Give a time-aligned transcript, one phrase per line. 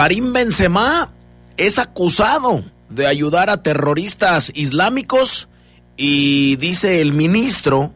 [0.00, 1.10] Karim Benzema
[1.58, 5.50] es acusado de ayudar a terroristas islámicos
[5.98, 7.92] y dice el ministro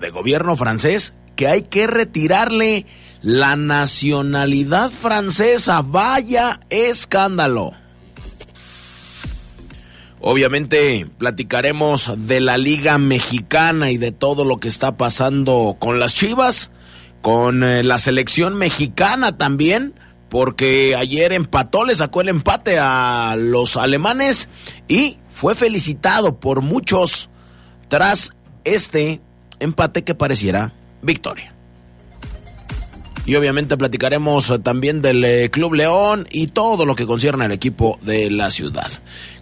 [0.00, 2.86] de gobierno francés que hay que retirarle
[3.22, 5.80] la nacionalidad francesa.
[5.80, 7.70] Vaya escándalo.
[10.20, 16.14] Obviamente platicaremos de la Liga Mexicana y de todo lo que está pasando con las
[16.16, 16.72] Chivas,
[17.22, 19.94] con eh, la selección mexicana también
[20.28, 24.48] porque ayer empató, le sacó el empate a los alemanes
[24.88, 27.30] y fue felicitado por muchos
[27.88, 28.32] tras
[28.64, 29.20] este
[29.60, 31.54] empate que pareciera victoria.
[33.24, 37.98] Y obviamente platicaremos también del eh, Club León y todo lo que concierne al equipo
[38.00, 38.90] de la ciudad.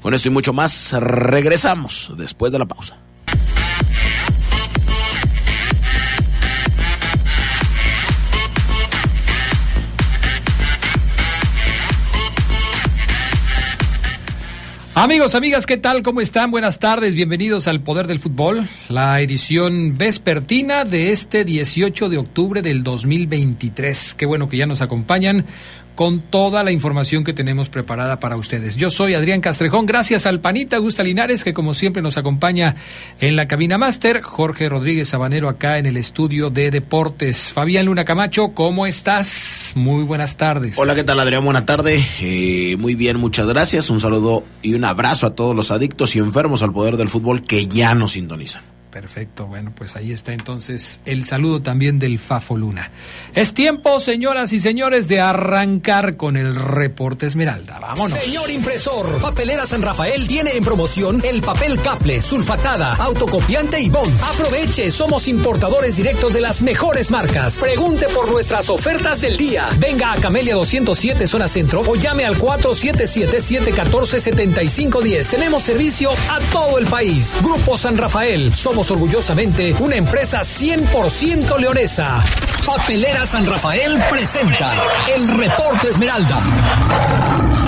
[0.03, 2.97] Con esto y mucho más, regresamos después de la pausa.
[14.99, 16.03] Amigos, amigas, ¿qué tal?
[16.03, 16.51] ¿Cómo están?
[16.51, 22.63] Buenas tardes, bienvenidos al Poder del Fútbol, la edición vespertina de este 18 de octubre
[22.63, 24.15] del 2023.
[24.15, 25.45] Qué bueno que ya nos acompañan
[25.97, 28.77] con toda la información que tenemos preparada para ustedes.
[28.77, 32.77] Yo soy Adrián Castrejón, gracias al Panita Gusta Linares, que como siempre nos acompaña
[33.19, 37.53] en la cabina máster, Jorge Rodríguez Sabanero acá en el estudio de deportes.
[37.53, 39.73] Fabián Luna Camacho, ¿cómo estás?
[39.75, 40.79] Muy buenas tardes.
[40.79, 41.45] Hola, ¿qué tal Adrián?
[41.45, 42.05] Buena tarde.
[42.21, 43.89] Eh, muy bien, muchas gracias.
[43.89, 47.43] Un saludo y un abrazo a todos los adictos y enfermos al poder del fútbol
[47.43, 48.76] que ya nos sintonizan.
[48.97, 52.91] Perfecto, bueno, pues ahí está entonces el saludo también del Fafo Luna.
[53.35, 57.79] Es tiempo, señoras y señores, de arrancar con el reporte Esmeralda.
[57.79, 58.19] Vámonos.
[58.19, 64.19] Señor impresor, Papelera San Rafael tiene en promoción el papel caple, sulfatada, autocopiante y bond.
[64.23, 67.59] Aproveche, somos importadores directos de las mejores marcas.
[67.59, 69.69] Pregunte por nuestras ofertas del día.
[69.79, 75.29] Venga a Camelia 207 zona centro o llame al 477-714-7510.
[75.29, 77.37] Tenemos servicio a todo el país.
[77.43, 82.23] Grupo San Rafael, somos orgullosamente una empresa 100% leonesa.
[82.65, 84.75] Papelera San Rafael presenta
[85.15, 87.66] el Reporte Esmeralda.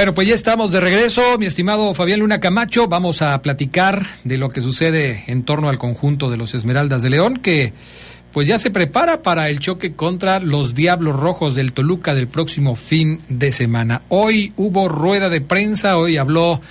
[0.00, 2.88] Bueno, pues ya estamos de regreso, mi estimado Fabián Luna Camacho.
[2.88, 7.10] Vamos a platicar de lo que sucede en torno al conjunto de los Esmeraldas de
[7.10, 7.74] León, que
[8.32, 12.76] pues ya se prepara para el choque contra los Diablos Rojos del Toluca del próximo
[12.76, 14.00] fin de semana.
[14.08, 16.62] Hoy hubo rueda de prensa, hoy habló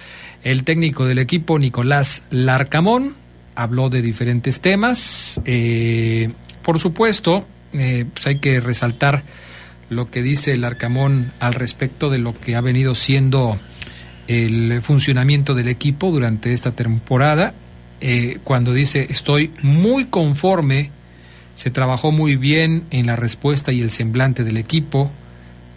[0.42, 3.14] el técnico del equipo, Nicolás Larcamón,
[3.54, 5.40] habló de diferentes temas.
[5.46, 6.32] Eh,
[6.64, 9.22] por supuesto, eh, pues hay que resaltar
[9.90, 13.58] lo que dice el Arcamón al respecto de lo que ha venido siendo
[14.28, 17.54] el funcionamiento del equipo durante esta temporada,
[18.02, 20.92] eh, cuando dice estoy muy conforme,
[21.56, 25.12] se trabajó muy bien en la respuesta y el semblante del equipo,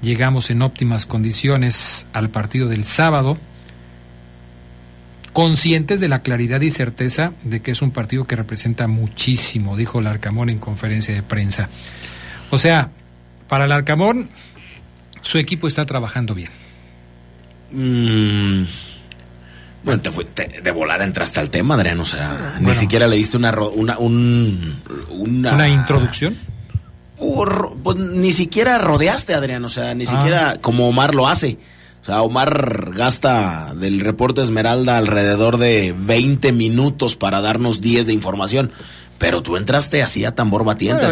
[0.02, 3.38] llegamos en óptimas condiciones al partido del sábado,
[5.32, 10.00] conscientes de la claridad y certeza de que es un partido que representa muchísimo, dijo
[10.00, 11.70] el Arcamón en conferencia de prensa.
[12.50, 12.90] O sea,
[13.52, 14.30] para el Arcamón,
[15.20, 16.50] su equipo está trabajando bien.
[17.70, 18.64] Mm,
[19.84, 22.00] bueno, te fue, te, de volada entraste al tema, Adrián.
[22.00, 26.38] O sea, ni siquiera le diste una, una, un, una, ¿Una introducción.
[27.18, 29.62] Por, pues, ni siquiera rodeaste, Adrián.
[29.66, 30.06] O sea, ni ah.
[30.06, 31.58] siquiera como Omar lo hace.
[32.00, 38.14] O sea, Omar gasta del reporte Esmeralda alrededor de 20 minutos para darnos 10 de
[38.14, 38.72] información.
[39.22, 41.06] Pero tú entraste así a tambor batiente.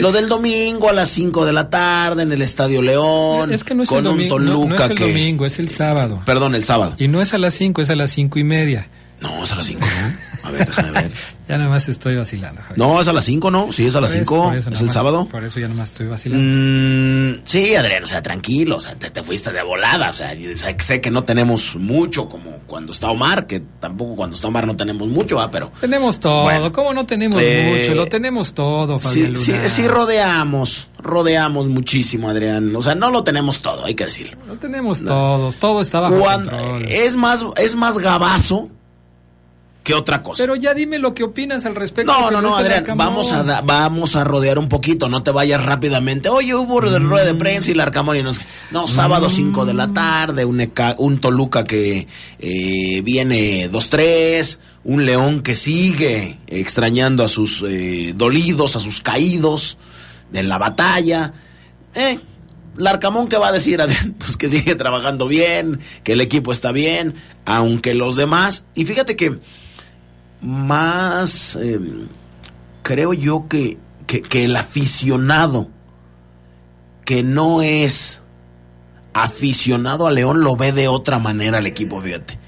[0.00, 3.52] Lo del domingo a las 5 de la tarde en el Estadio León.
[3.52, 4.38] Es que no es el domingo.
[4.38, 6.22] No, es el domingo, es el sábado.
[6.24, 6.94] Perdón, el sábado.
[6.98, 8.88] Y no es a las 5, es a las cinco y media.
[9.20, 10.48] No, es a las 5, ¿no?
[10.48, 11.10] A ver, déjame ver.
[11.48, 12.60] Ya nada más estoy vacilando.
[12.60, 12.78] Javier.
[12.78, 13.72] No, es a las cinco, ¿no?
[13.72, 14.44] Sí, es a las Por eso- 5.
[14.44, 15.28] por eso Es el más- sábado.
[15.30, 16.44] Por eso ya nada más estoy vacilando.
[16.46, 20.36] Mm, sí, Adrián, o sea, tranquilo, o sea, te, te fuiste de volada, o sea,
[20.78, 24.76] sé, que no tenemos mucho como cuando está Omar, que tampoco cuando está Omar no
[24.76, 25.50] tenemos mucho, ¿va?
[25.50, 26.42] pero Tenemos todo.
[26.42, 26.70] Bueno.
[26.70, 27.94] ¿Cómo no tenemos Eh, mucho?
[27.94, 29.68] Lo tenemos todo, Fabián sí, Luna.
[29.70, 34.36] sí rodeamos, rodeamos muchísimo, Adrián, o sea, no lo tenemos todo, hay que decirlo.
[34.46, 35.56] Lo tenemos todos.
[35.56, 35.80] Todo
[36.10, 36.84] Cuando- control.
[36.90, 38.68] es más, es más gabazo
[39.88, 40.42] que otra cosa.
[40.42, 42.12] Pero ya dime lo que opinas al respecto.
[42.12, 45.64] No, no, no, Adrián, vamos a, da- vamos a rodear un poquito, no te vayas
[45.64, 46.28] rápidamente.
[46.28, 48.42] Oye, hubo de rueda de prensa y el Arcamón y nos...
[48.70, 52.06] No, sábado 5 de la tarde, un, Eca- un Toluca que
[52.38, 59.78] eh, viene 2-3, un León que sigue extrañando a sus eh, dolidos, a sus caídos
[60.30, 61.32] de la batalla.
[61.94, 62.20] Eh,
[62.76, 64.16] Larcamón, ¿qué va a decir, Adrián?
[64.18, 67.14] Pues que sigue trabajando bien, que el equipo está bien,
[67.46, 68.66] aunque los demás...
[68.74, 69.38] Y fíjate que
[70.40, 71.80] más eh,
[72.82, 75.68] creo yo que, que, el aficionado
[77.04, 78.22] que no es
[79.12, 82.38] aficionado a León lo ve de otra manera al equipo, fíjate.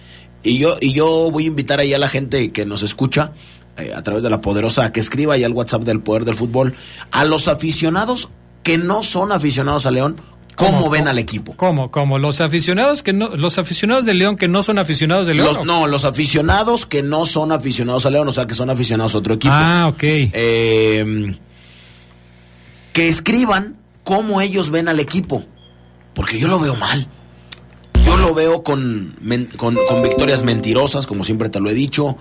[0.42, 3.32] Y yo, y yo voy a invitar ahí a la gente que nos escucha
[3.76, 6.74] eh, a través de la poderosa que escriba ahí al WhatsApp del Poder del Fútbol
[7.10, 8.30] a los aficionados
[8.62, 10.16] que no son aficionados a León,
[10.60, 10.90] ¿cómo, ¿Cómo?
[10.90, 11.56] ven al equipo?
[11.56, 11.90] ¿Cómo?
[11.90, 12.18] ¿Cómo?
[12.18, 15.66] Los aficionados que no, los aficionados de León que no son aficionados de León.
[15.66, 19.18] No, los aficionados que no son aficionados a León, o sea, que son aficionados a
[19.18, 19.54] otro equipo.
[19.54, 20.02] Ah, ok.
[20.02, 21.36] eh,
[22.92, 25.44] que escriban cómo ellos ven al equipo.
[26.14, 27.08] Porque yo lo veo mal.
[28.04, 29.16] Yo lo veo con,
[29.56, 32.16] con victorias mentirosas, como siempre te lo he dicho,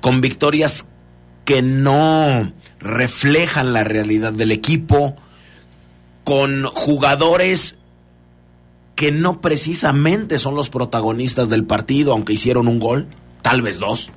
[0.00, 0.86] con victorias
[1.44, 5.16] que no reflejan la realidad del equipo,
[6.24, 7.78] con jugadores
[9.02, 13.08] que no precisamente son los protagonistas del partido, aunque hicieron un gol,
[13.42, 14.12] tal vez dos.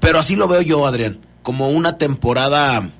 [0.00, 2.90] Pero así lo veo yo, Adrián, como una temporada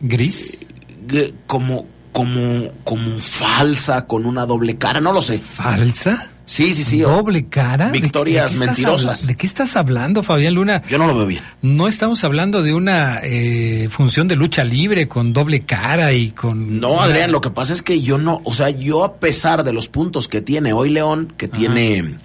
[0.00, 0.58] Gris.
[1.06, 5.38] g- como como como falsa con una doble cara, no lo sé.
[5.38, 6.30] ¿Falsa?
[6.46, 7.00] Sí, sí, sí.
[7.00, 7.86] ¿Doble cara?
[7.86, 9.26] ¿De qué- Victorias de qué estás mentirosas.
[9.26, 10.82] ¿De qué estás hablando, Fabián Luna?
[10.90, 11.42] Yo no lo veo bien.
[11.62, 16.80] No estamos hablando de una eh, función de lucha libre con doble cara y con...
[16.80, 19.72] No, Adrián, lo que pasa es que yo no, o sea, yo a pesar de
[19.72, 22.16] los puntos que tiene hoy León, que tiene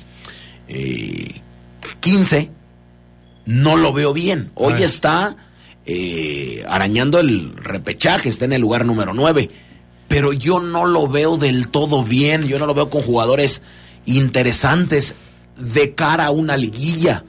[0.68, 1.36] eh,
[2.02, 2.50] 15,
[3.46, 4.52] no lo veo bien.
[4.56, 5.36] Hoy está
[5.86, 9.48] eh, arañando el repechaje, está en el lugar número 9,
[10.08, 13.62] pero yo no lo veo del todo bien, yo no lo veo con jugadores
[14.06, 15.16] interesantes
[15.58, 17.24] de cara a una liguilla.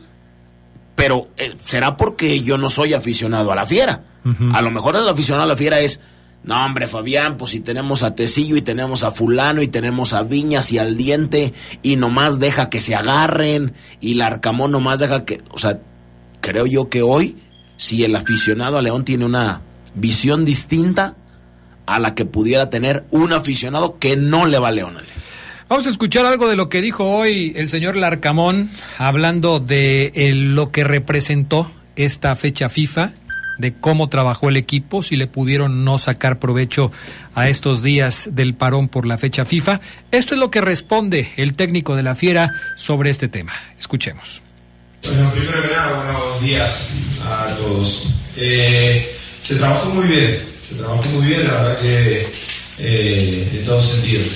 [0.94, 4.04] Pero eh, será porque yo no soy aficionado a la fiera.
[4.52, 6.02] A lo mejor el aficionado a la fiera es,
[6.44, 10.22] no hombre Fabián, pues si tenemos a Tecillo y tenemos a fulano y tenemos a
[10.22, 15.24] Viñas y al diente y nomás deja que se agarren y el Arcamón nomás deja
[15.24, 15.80] que, o sea,
[16.42, 17.38] creo yo que hoy
[17.78, 19.62] si el aficionado a León tiene una
[19.94, 21.16] visión distinta
[21.86, 24.96] a la que pudiera tener un aficionado que no le va a León.
[24.96, 25.19] Adrián.
[25.70, 28.68] Vamos a escuchar algo de lo que dijo hoy el señor Larcamón,
[28.98, 33.12] hablando de el- lo que representó esta fecha FIFA,
[33.58, 36.90] de cómo trabajó el equipo, si le pudieron no sacar provecho
[37.36, 39.80] a estos días del parón por la fecha FIFA.
[40.10, 43.52] Esto es lo que responde el técnico de la Fiera sobre este tema.
[43.78, 44.42] Escuchemos.
[45.04, 46.92] Bueno, primero que nada, buenos días
[47.24, 48.08] a todos.
[48.36, 50.36] Eh, se trabajó muy bien,
[50.68, 52.26] se trabajó muy bien, la verdad que
[52.80, 54.26] eh, en todos sentidos.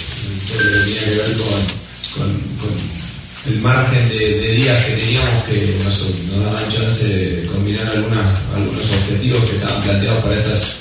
[0.49, 3.05] Todo lo que tenía que ver con, con-
[3.47, 6.01] el margen de, días que teníamos que nos,
[6.33, 10.77] nos daban chance de combinar algunos objetivos que estaban planteados para, estas,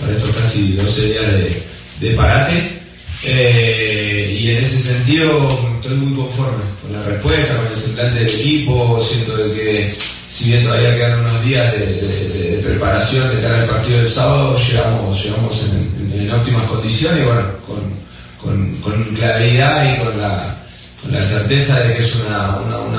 [0.00, 1.62] para estos casi 12 días de,
[2.00, 2.80] de parate.
[3.22, 5.48] Eh, y en ese sentido
[5.80, 9.94] estoy muy conforme con la respuesta, con el semblante del equipo, siento que
[10.30, 15.24] si bien todavía quedan unos días de, preparación de cara al partido del sábado, llegamos,
[15.24, 20.54] llegamos en, óptimas condiciones y bueno, con, con- claridad y con la,
[21.02, 22.56] con la certeza de que es una-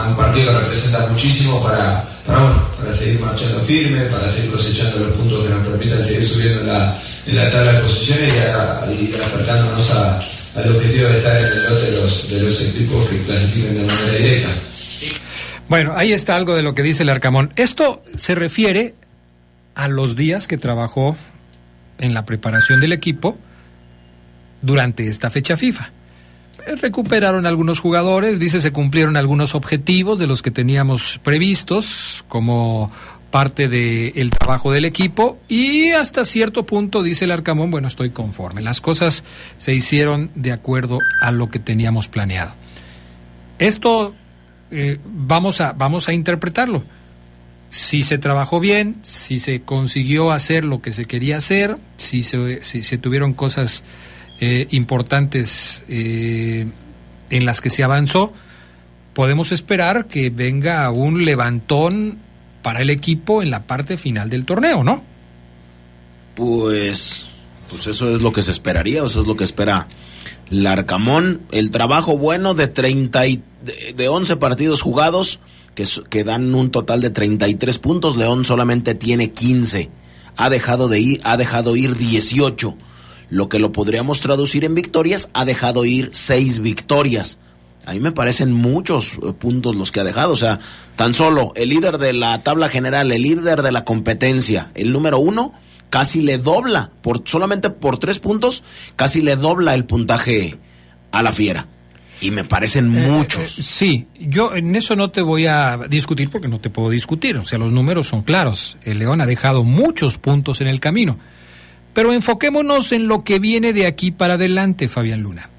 [0.10, 5.16] un partido que representa muchísimo para, para, para seguir marchando firme, para seguir cosechando los
[5.16, 6.98] puntos que nos permitan seguir subiendo en la,
[7.28, 8.34] en la tabla de posiciones
[9.00, 10.20] y, acercándonos a-
[10.58, 13.84] al objetivo de estar en el lote de los, de los equipos que clasifiquen de
[13.86, 14.50] manera directa.
[15.72, 17.54] Bueno, ahí está algo de lo que dice el Arcamón.
[17.56, 18.94] Esto se refiere
[19.74, 21.16] a los días que trabajó
[21.98, 23.38] en la preparación del equipo
[24.62, 25.92] durante esta fecha FIFA.
[26.68, 32.92] Eh, Recuperaron algunos jugadores, dice se cumplieron algunos objetivos de los que teníamos previstos como
[33.32, 38.62] parte del trabajo del equipo y hasta cierto punto dice el Arcamón, bueno, estoy conforme.
[38.62, 39.24] Las cosas
[39.58, 42.52] se hicieron de acuerdo a lo que teníamos planeado.
[43.58, 44.16] Esto
[44.72, 46.84] eh, vamos, a, vamos a interpretarlo.
[47.70, 52.64] Si se trabajó bien, si se consiguió hacer lo que se quería hacer, si se,
[52.64, 53.84] si se tuvieron cosas
[54.40, 56.68] eh, importantes eh,
[57.30, 58.34] en las que se avanzó,
[59.14, 62.18] podemos esperar que venga un levantón
[62.62, 65.04] para el equipo en la parte final del torneo, ¿no?
[66.36, 67.28] Pues,
[67.70, 69.88] pues eso es lo que se esperaría, eso es lo que espera
[70.52, 71.42] Larcamón.
[71.52, 75.40] El trabajo bueno de 30 y, de, de 11 partidos jugados,
[75.74, 79.90] que, que dan un total de 33 puntos, León solamente tiene 15.
[80.36, 82.76] Ha dejado de ir, ha dejado ir 18.
[83.30, 87.40] Lo que lo podríamos traducir en victorias, ha dejado ir 6 victorias.
[87.86, 90.34] A mí me parecen muchos eh, puntos los que ha dejado.
[90.34, 90.60] O sea,
[90.96, 95.20] tan solo el líder de la tabla general, el líder de la competencia, el número
[95.20, 95.54] uno,
[95.92, 98.64] casi le dobla, por, solamente por tres puntos,
[98.96, 100.58] casi le dobla el puntaje
[101.12, 101.68] a la fiera.
[102.22, 103.60] Y me parecen muchos.
[103.60, 106.90] Eh, eh, sí, yo en eso no te voy a discutir porque no te puedo
[106.90, 107.38] discutir.
[107.38, 108.78] O sea, los números son claros.
[108.84, 111.20] El León ha dejado muchos puntos en el camino.
[111.94, 115.50] Pero enfoquémonos en lo que viene de aquí para adelante, Fabián Luna.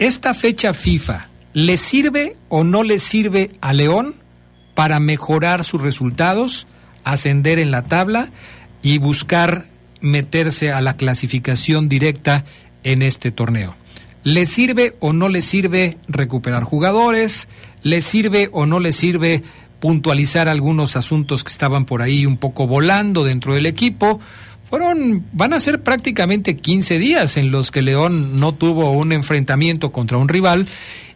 [0.00, 4.16] ¿Esta fecha FIFA le sirve o no le sirve a León
[4.74, 6.66] para mejorar sus resultados,
[7.04, 8.30] ascender en la tabla
[8.82, 9.66] y buscar
[10.00, 12.44] meterse a la clasificación directa
[12.82, 13.76] en este torneo?
[14.24, 17.48] ¿Le sirve o no le sirve recuperar jugadores?
[17.82, 19.42] ¿Le sirve o no le sirve
[19.80, 24.20] puntualizar algunos asuntos que estaban por ahí un poco volando dentro del equipo?
[24.72, 29.92] fueron, van a ser prácticamente 15 días en los que León no tuvo un enfrentamiento
[29.92, 30.66] contra un rival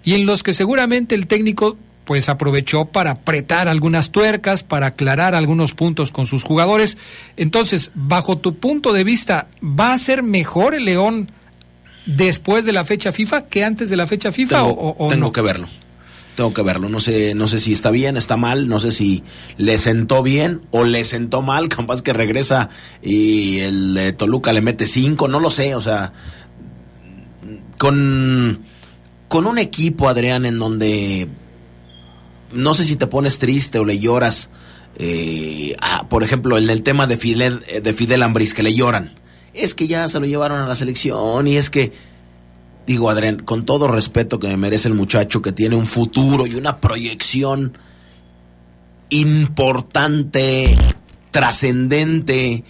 [0.05, 5.35] y en los que seguramente el técnico pues aprovechó para apretar algunas tuercas, para aclarar
[5.35, 6.97] algunos puntos con sus jugadores.
[7.37, 11.31] Entonces, bajo tu punto de vista, ¿va a ser mejor el León
[12.07, 15.27] después de la fecha FIFA que antes de la fecha FIFA tengo, o, o tengo
[15.27, 15.33] no?
[15.33, 15.69] que verlo.
[16.37, 16.89] Tengo que verlo.
[16.89, 19.25] No sé, no sé si está bien, está mal, no sé si
[19.57, 21.69] le sentó bien o le sentó mal.
[21.71, 22.71] Capaz que regresa
[23.03, 25.75] y el eh, Toluca le mete cinco, no lo sé.
[25.75, 26.13] O sea,
[27.79, 28.61] con,
[29.27, 31.29] con un equipo, Adrián, en donde
[32.53, 34.51] no sé si te pones triste o le lloras.
[34.99, 35.77] Eh,
[36.09, 39.19] por ejemplo, en el tema de Fidel, de Fidel Ambris, que le lloran.
[39.53, 41.93] Es que ya se lo llevaron a la selección y es que
[42.87, 46.55] digo, Adrián, con todo respeto que me merece el muchacho, que tiene un futuro y
[46.55, 47.77] una proyección
[49.09, 50.77] importante,
[51.31, 52.65] trascendente,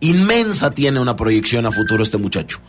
[0.00, 2.60] inmensa tiene una proyección a futuro este muchacho.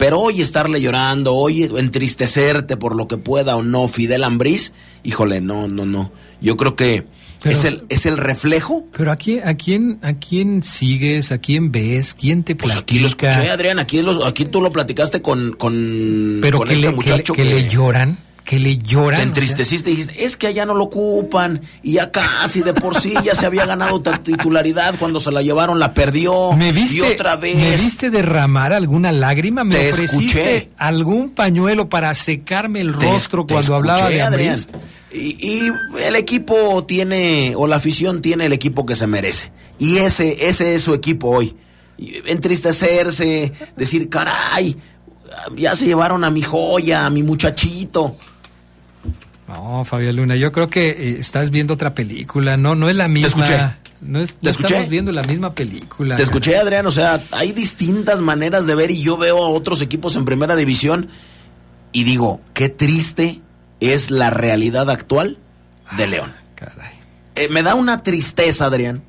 [0.00, 4.72] Pero hoy estarle llorando, hoy entristecerte por lo que pueda o no Fidel Ambriz,
[5.04, 6.10] híjole, no, no, no.
[6.40, 7.04] Yo creo que
[7.42, 8.86] Pero- es, el, es el reflejo.
[8.96, 11.32] Pero ¿a quién, a, quién, ¿a quién sigues?
[11.32, 12.14] ¿A quién ves?
[12.14, 12.82] ¿Quién te Pues platica?
[12.82, 16.74] aquí lo escuché, Adrián, aquí, los, aquí tú lo platicaste con, con, Pero con que,
[16.74, 19.10] este le, que, muchacho que le lloran, que le lloran.
[19.10, 22.62] Te o sea, entristeciste y dijiste, es que allá no lo ocupan y ya casi
[22.62, 26.72] de por sí ya se había ganado titularidad cuando se la llevaron, la perdió ¿Me
[26.72, 27.56] viste, y otra vez.
[27.56, 29.64] ¿Me viste derramar alguna lágrima?
[29.64, 30.70] ¿Me Te ofreciste escuché.
[30.78, 34.60] algún pañuelo para secarme el rostro te cuando hablaba escuché, de Adrián.
[35.12, 35.72] Y, y
[36.04, 39.52] el equipo tiene, o la afición tiene el equipo que se merece.
[39.78, 41.56] Y ese, ese es su equipo hoy.
[42.26, 44.76] Entristecerse, decir, caray,
[45.56, 48.16] ya se llevaron a mi joya, a mi muchachito.
[49.50, 53.08] No, Fabián Luna, yo creo que eh, estás viendo otra película, no, no es la
[53.08, 53.28] misma.
[53.28, 53.58] escuché.
[54.00, 54.68] No, es, Te escuché.
[54.68, 56.14] estamos viendo la misma película.
[56.16, 59.82] Te escuché, Adrián, o sea, hay distintas maneras de ver y yo veo a otros
[59.82, 61.08] equipos en primera división
[61.92, 63.40] y digo, qué triste
[63.80, 65.38] es la realidad actual
[65.96, 66.34] de León.
[66.54, 66.92] Caray.
[67.34, 69.02] Eh, me da una tristeza, Adrián,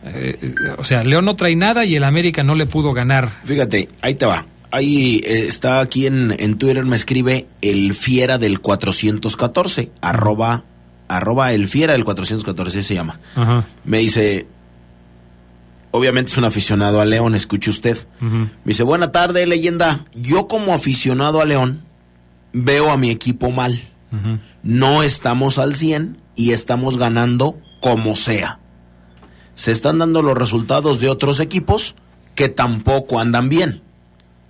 [0.04, 3.42] Eh, o sea, León no trae nada y el América no le pudo ganar.
[3.46, 4.46] Fíjate, ahí te va.
[4.70, 10.66] Ahí eh, está aquí en, en Twitter, me escribe el fiera del 414, arroba
[11.10, 13.20] arroba el fiera del 414 se llama.
[13.84, 14.48] Me dice,
[15.92, 17.98] obviamente es un aficionado a León, escuche usted.
[18.22, 20.06] Me dice, buena tarde, leyenda.
[20.16, 21.82] Yo como aficionado a León
[22.54, 23.82] veo a mi equipo mal.
[24.63, 28.60] No estamos al 100 y estamos ganando como sea.
[29.56, 31.96] Se están dando los resultados de otros equipos
[32.36, 33.82] que tampoco andan bien.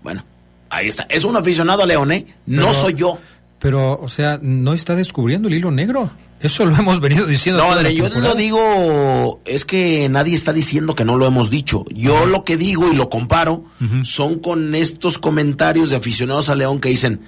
[0.03, 0.23] Bueno,
[0.69, 1.07] ahí está.
[1.09, 2.27] Es un aficionado a León, ¿eh?
[2.45, 3.19] No soy yo.
[3.59, 6.11] Pero, o sea, no está descubriendo el hilo negro.
[6.39, 7.63] Eso lo hemos venido diciendo.
[7.63, 11.85] No, Adrián, yo lo digo, es que nadie está diciendo que no lo hemos dicho.
[11.93, 13.65] Yo lo que digo y lo comparo
[14.03, 17.21] son con estos comentarios de aficionados a León que dicen,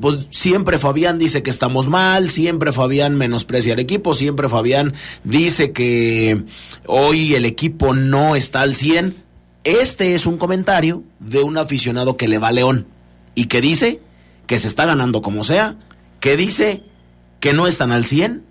[0.00, 5.72] pues siempre Fabián dice que estamos mal, siempre Fabián menosprecia al equipo, siempre Fabián dice
[5.72, 6.44] que
[6.86, 9.22] hoy el equipo no está al 100.
[9.64, 12.86] Este es un comentario de un aficionado que le va a León
[13.34, 14.00] y que dice
[14.46, 15.76] que se está ganando como sea,
[16.20, 16.82] que dice
[17.40, 18.42] que no están al 100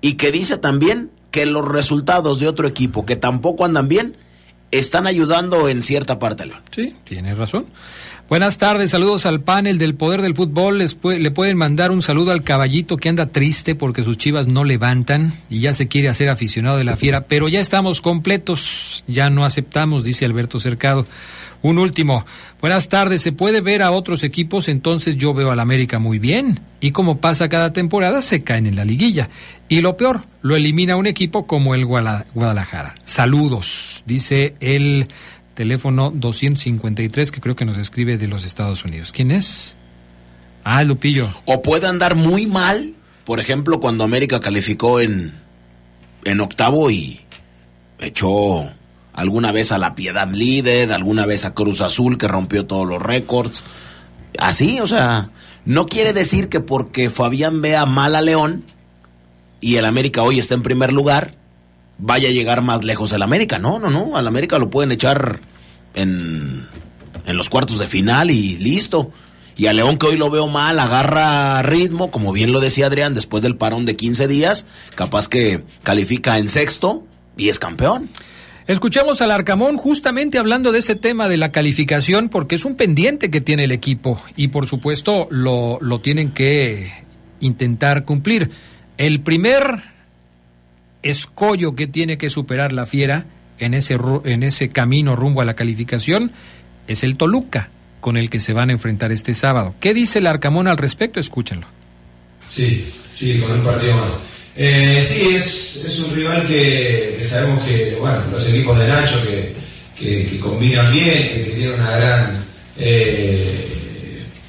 [0.00, 4.16] y que dice también que los resultados de otro equipo que tampoco andan bien
[4.70, 6.62] están ayudando en cierta parte, León.
[6.70, 7.66] Sí, tienes razón.
[8.28, 10.78] Buenas tardes, saludos al panel del Poder del Fútbol.
[10.78, 14.64] Les le pueden mandar un saludo al caballito que anda triste porque sus chivas no
[14.64, 19.28] levantan y ya se quiere hacer aficionado de la fiera, pero ya estamos completos, ya
[19.28, 21.06] no aceptamos, dice Alberto Cercado.
[21.62, 22.26] Un último.
[22.60, 23.22] Buenas tardes.
[23.22, 24.68] ¿Se puede ver a otros equipos?
[24.68, 26.60] Entonces yo veo al América muy bien.
[26.80, 29.30] Y como pasa cada temporada, se caen en la liguilla.
[29.68, 32.94] Y lo peor, lo elimina un equipo como el Guadalajara.
[33.04, 35.06] Saludos, dice el
[35.54, 39.12] teléfono 253 que creo que nos escribe de los Estados Unidos.
[39.12, 39.76] ¿Quién es?
[40.64, 41.28] Ah, Lupillo.
[41.44, 42.94] O puede andar muy mal,
[43.24, 45.34] por ejemplo, cuando América calificó en,
[46.24, 47.20] en octavo y
[48.00, 48.72] echó
[49.12, 53.02] alguna vez a la Piedad Líder, alguna vez a Cruz Azul que rompió todos los
[53.02, 53.64] récords.
[54.38, 55.30] Así, o sea,
[55.64, 58.64] no quiere decir que porque Fabián vea mal a León
[59.60, 61.34] y el América hoy está en primer lugar,
[61.98, 63.58] vaya a llegar más lejos el América.
[63.58, 65.40] No, no, no, al América lo pueden echar
[65.94, 66.66] en,
[67.26, 69.12] en los cuartos de final y listo.
[69.54, 73.12] Y a León que hoy lo veo mal, agarra ritmo, como bien lo decía Adrián,
[73.12, 77.04] después del parón de 15 días, capaz que califica en sexto
[77.36, 78.08] y es campeón.
[78.66, 83.30] Escuchemos al Arcamón justamente hablando de ese tema de la calificación, porque es un pendiente
[83.30, 86.92] que tiene el equipo y por supuesto lo, lo tienen que
[87.40, 88.50] intentar cumplir.
[88.98, 89.82] El primer
[91.02, 93.26] escollo que tiene que superar la fiera
[93.58, 96.30] en ese, en ese camino rumbo a la calificación
[96.86, 97.70] es el Toluca,
[98.00, 99.74] con el que se van a enfrentar este sábado.
[99.80, 101.20] ¿Qué dice el Arcamón al respecto?
[101.20, 101.66] Escúchenlo.
[102.48, 104.31] Sí, sí, con un partido más.
[104.56, 109.54] Eh, sí, es, es, un rival que, sabemos que, bueno, los equipos de Nacho que,
[109.98, 112.44] que, combinan bien, que, tienen una gran
[112.78, 113.46] eh,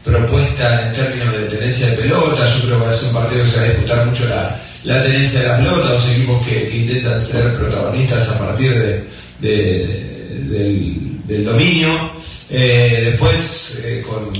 [0.04, 2.54] propuesta en términos de tenencia de pelota.
[2.54, 4.60] Yo creo que va a ser un partido que se va a disputar mucho la,
[4.84, 8.74] la tenencia de la pelota, dos equipos que, intentan ser protagonistas a partir
[9.40, 12.12] de, del, dominio.
[12.50, 14.32] Eh, después, eh, con,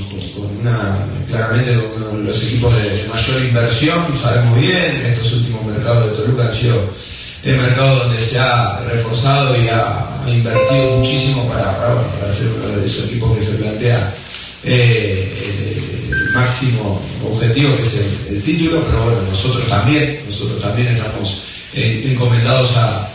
[0.60, 6.44] una, claramente con los equipos de mayor inversión, sabemos bien, estos últimos mercados de Toluca
[6.44, 6.76] han sido
[7.44, 12.86] el mercado donde se ha reforzado y ha, invertido muchísimo para, para, ser uno de
[12.86, 14.14] esos equipos que se plantea
[14.64, 21.42] eh, el máximo objetivo que es el, título, pero bueno, nosotros también, nosotros también estamos
[21.74, 23.10] encomendados a,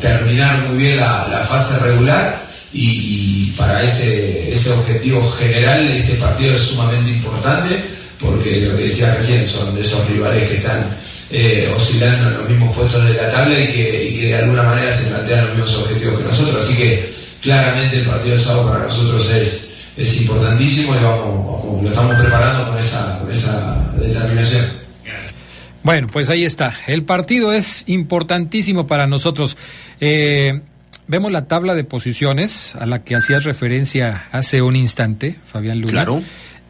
[0.00, 6.62] terminar muy bien la fase regular y, para ese, ese objetivo general este partido es
[6.62, 7.76] sumamente importante
[8.20, 10.84] porque lo que decía recién son de esos rivales que están
[11.30, 14.64] eh, oscilando en los mismos puestos de la tabla y que, y que de alguna
[14.64, 16.64] manera se plantean los mismos objetivos que nosotros.
[16.64, 17.08] Así que
[17.42, 22.70] claramente el partido de sábado para nosotros es, es importantísimo y vamos, lo estamos preparando
[22.70, 24.87] con esa, con esa determinación.
[25.88, 26.74] Bueno, pues ahí está.
[26.86, 29.56] El partido es importantísimo para nosotros.
[30.00, 30.60] Eh,
[31.06, 35.90] vemos la tabla de posiciones a la que hacías referencia hace un instante, Fabián Luna.
[35.90, 36.22] Claro.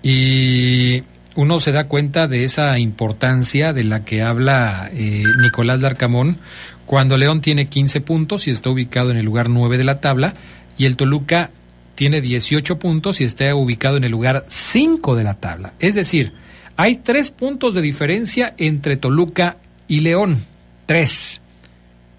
[0.04, 1.02] Y
[1.35, 6.38] uno se da cuenta de esa importancia de la que habla eh, Nicolás Larcamón
[6.87, 10.35] cuando León tiene 15 puntos y está ubicado en el lugar 9 de la tabla
[10.76, 11.50] y el Toluca
[11.96, 15.72] tiene 18 puntos y está ubicado en el lugar 5 de la tabla.
[15.81, 16.35] Es decir,
[16.79, 19.57] hay tres puntos de diferencia entre Toluca
[19.88, 20.38] y León.
[20.87, 21.41] Tres.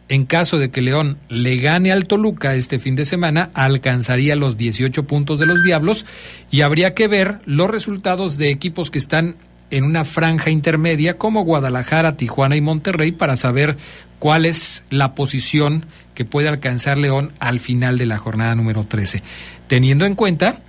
[0.10, 4.58] En caso de que León le gane al Toluca este fin de semana, alcanzaría los
[4.58, 6.06] 18 puntos de los Diablos
[6.52, 9.38] y habría que ver los resultados de equipos que están
[9.72, 13.78] en una franja intermedia como Guadalajara, Tijuana y Monterrey para saber
[14.20, 19.24] cuál es la posición que puede alcanzar León al final de la jornada número 13.
[19.68, 20.64] Teniendo en cuenta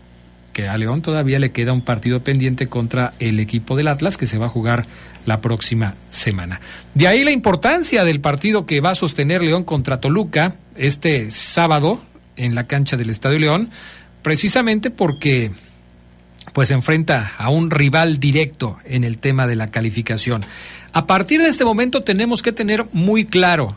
[0.53, 4.27] que a León todavía le queda un partido pendiente contra el equipo del Atlas que
[4.27, 4.87] se va a jugar
[5.27, 6.61] la próxima semana.
[6.95, 12.03] De ahí la importancia del partido que va a sostener León contra Toluca este sábado
[12.37, 13.71] en la cancha del Estadio León,
[14.23, 15.51] precisamente porque
[16.53, 20.45] pues enfrenta a un rival directo en el tema de la calificación.
[20.93, 23.77] A partir de este momento tenemos que tener muy claro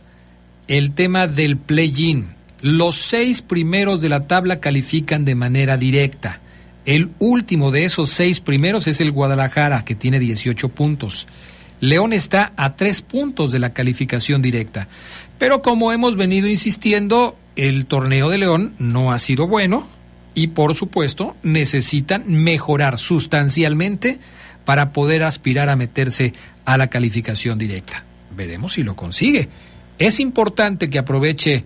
[0.67, 2.27] el tema del play-in.
[2.61, 6.39] Los seis primeros de la tabla califican de manera directa.
[6.85, 11.27] El último de esos seis primeros es el Guadalajara, que tiene 18 puntos.
[11.79, 14.87] León está a tres puntos de la calificación directa.
[15.37, 19.87] Pero como hemos venido insistiendo, el torneo de León no ha sido bueno
[20.33, 24.19] y por supuesto necesitan mejorar sustancialmente
[24.65, 26.33] para poder aspirar a meterse
[26.65, 28.03] a la calificación directa.
[28.35, 29.49] Veremos si lo consigue.
[29.99, 31.63] Es importante que aproveche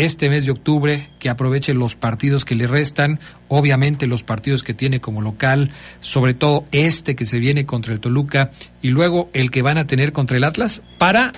[0.00, 4.74] este mes de octubre, que aproveche los partidos que le restan, obviamente los partidos que
[4.74, 8.50] tiene como local, sobre todo este que se viene contra el Toluca
[8.82, 11.32] y luego el que van a tener contra el Atlas, para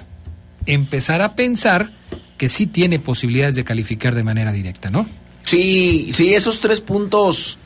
[0.67, 1.93] empezar a pensar
[2.39, 5.07] que sí tiene posibilidades de calificar de manera directa, ¿no?
[5.45, 7.59] Sí, sí, esos tres puntos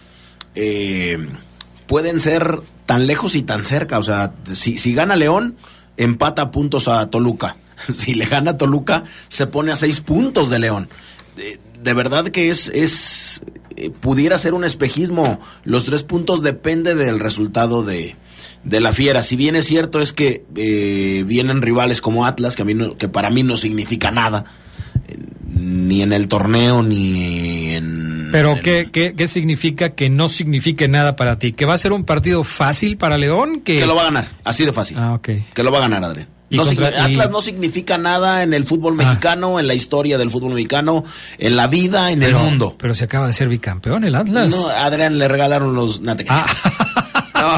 [0.55, 1.19] eh,
[1.87, 3.99] pueden ser tan lejos y tan cerca.
[3.99, 5.57] O sea, si, si gana León,
[5.97, 7.57] empata puntos a Toluca
[7.89, 10.89] si le gana Toluca, se pone a seis puntos de León.
[11.83, 13.43] De, verdad que es, es
[13.77, 15.39] eh, pudiera ser un espejismo.
[15.65, 18.17] Los tres puntos depende del resultado de,
[18.65, 19.23] de la fiera.
[19.23, 23.09] Si bien es cierto es que eh, vienen rivales como Atlas, que, a mí que
[23.09, 24.47] para mí no significa nada,
[25.09, 25.19] eh,
[25.55, 28.31] ni en el torneo, ni en...
[28.33, 31.53] Pero ¿qué, qué, qué, significa que no signifique nada para ti?
[31.53, 33.61] ¿Que va a ser un partido fácil para León?
[33.61, 34.99] Que, que lo va a ganar, así de fácil.
[34.99, 35.29] Ah, ok.
[35.55, 36.36] Que lo va a ganar, Adrián.
[36.51, 39.05] No Atlas no significa nada en el fútbol ah.
[39.05, 41.05] mexicano, en la historia del fútbol mexicano,
[41.39, 42.77] en la vida, en el mundo.
[42.79, 44.51] Pero se acaba de ser bicampeón el Atlas.
[44.51, 46.01] No, Adrián le regalaron los...
[46.01, 46.15] No,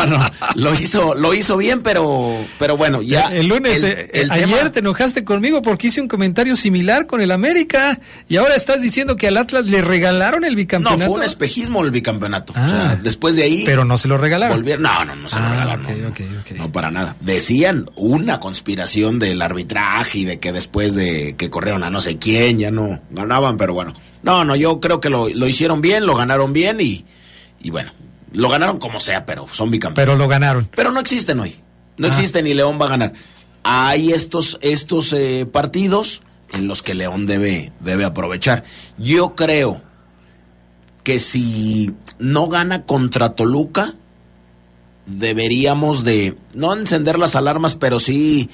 [0.07, 3.33] no, lo hizo, lo hizo bien, pero, pero bueno, ya.
[3.33, 3.83] El, lunes,
[4.31, 8.81] ayer te enojaste conmigo porque hice un comentario similar con el América y ahora estás
[8.81, 10.99] diciendo que al Atlas le regalaron el bicampeonato.
[10.99, 12.53] No, fue un espejismo el bicampeonato.
[12.53, 12.97] o sea, ah.
[12.97, 13.63] después de ahí.
[13.65, 14.65] Pero no se lo regalaron.
[14.65, 16.03] no, no, no se lo ah, regalaron.
[16.03, 16.15] no,
[16.57, 17.17] no, para nada.
[17.21, 22.19] Decían una conspiración del arbitraje y de que después de que corrieron a no sé
[22.19, 23.95] quién ya no ganaban, pero bueno.
[24.23, 27.05] No, no, yo creo que lo, lo hicieron bien, lo ganaron bien y,
[27.63, 27.93] y bueno,
[28.33, 30.07] lo ganaron como sea, pero son bicampeones.
[30.07, 30.69] Pero lo ganaron.
[30.75, 31.57] Pero no existen hoy.
[31.97, 32.11] No ah.
[32.11, 33.13] existen y León va a ganar.
[33.63, 38.65] Hay estos, estos eh, partidos en los que León debe, debe aprovechar.
[38.97, 39.83] Yo creo
[41.03, 43.95] que si no gana contra Toluca,
[45.07, 48.51] deberíamos de, no encender las alarmas, pero sí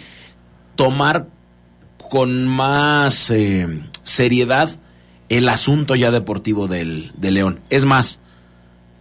[0.77, 1.29] tomar
[2.11, 4.71] con más eh, seriedad
[5.29, 7.61] el asunto ya deportivo del, de León.
[7.71, 8.21] Es más,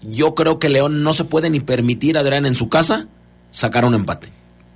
[0.09, 3.07] yo creo que León no se puede ni permitir, Adrián, en su casa,
[3.51, 4.29] sacar un empate.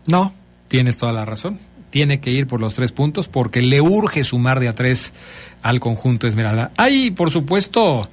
[0.06, 0.34] No,
[0.68, 1.60] tienes toda la razón.
[1.90, 5.13] Tiene que ir por los tres puntos porque le urge sumar de a tres
[5.62, 6.72] al conjunto Esmeralda.
[6.78, 8.10] Hay, por supuesto,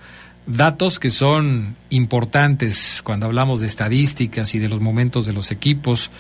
[0.47, 6.11] datos que son importantes cuando hablamos de estadísticas y de los momentos de los equipos.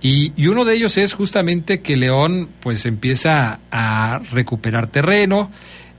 [0.00, 5.50] Y, y, uno de ellos es justamente que León pues empieza a recuperar terreno,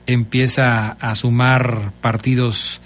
[0.06, 2.82] empieza a sumar partidos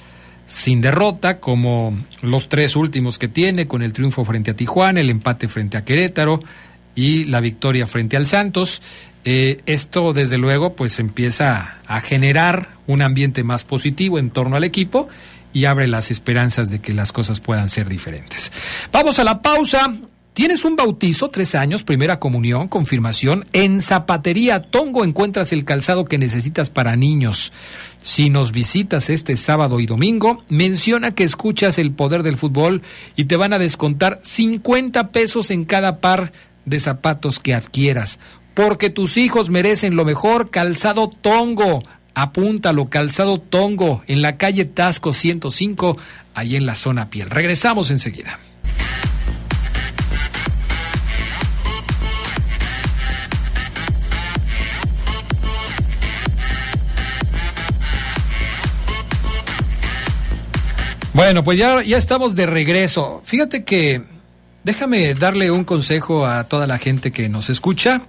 [0.49, 5.11] sin derrota, como los tres últimos que tiene, con el triunfo frente a Tijuana, el
[5.11, 6.41] empate frente a Querétaro
[6.95, 8.81] y la victoria frente al Santos.
[9.25, 14.63] Eh, esto, desde luego, pues empieza a generar un ambiente más positivo en torno al
[14.63, 15.07] equipo
[15.53, 18.51] y abre las esperanzas de que las cosas puedan ser diferentes.
[18.91, 19.93] Vamos a la pausa.
[20.33, 23.45] ¿Tienes un bautizo, tres años, primera comunión, confirmación?
[23.53, 27.51] En Zapatería Tongo encuentras el calzado que necesitas para niños.
[28.01, 32.81] Si nos visitas este sábado y domingo, menciona que escuchas el poder del fútbol
[33.15, 36.31] y te van a descontar 50 pesos en cada par
[36.65, 38.19] de zapatos que adquieras.
[38.53, 41.83] Porque tus hijos merecen lo mejor, calzado tongo.
[42.13, 45.97] Apúntalo, calzado tongo, en la calle Tasco 105,
[46.33, 47.29] ahí en la zona piel.
[47.29, 48.39] Regresamos enseguida.
[61.19, 63.21] Bueno, pues ya, ya estamos de regreso.
[63.25, 64.03] Fíjate que
[64.63, 68.03] déjame darle un consejo a toda la gente que nos escucha.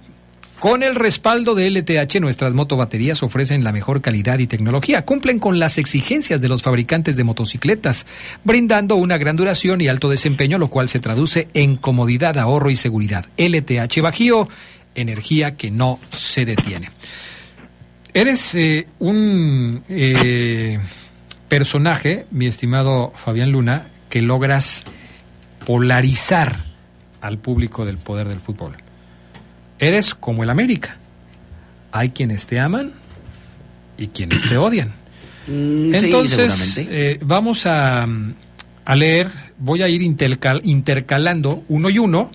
[0.61, 5.03] Con el respaldo de LTH, nuestras motobaterías ofrecen la mejor calidad y tecnología.
[5.03, 8.05] Cumplen con las exigencias de los fabricantes de motocicletas,
[8.45, 12.77] brindando una gran duración y alto desempeño, lo cual se traduce en comodidad, ahorro y
[12.77, 13.25] seguridad.
[13.35, 14.47] LTH Bajío,
[14.95, 16.91] energía que no se detiene.
[18.13, 20.79] Eres eh, un eh,
[21.51, 24.85] personaje, mi estimado Fabián Luna, que logras
[25.65, 26.63] polarizar
[27.19, 28.77] al público del poder del fútbol.
[29.77, 30.95] Eres como el América.
[31.91, 32.93] Hay quienes te aman
[33.97, 34.93] y quienes te odian.
[35.47, 38.07] Mm, Entonces, eh, vamos a,
[38.85, 42.31] a leer, voy a ir intercal- intercalando uno y uno,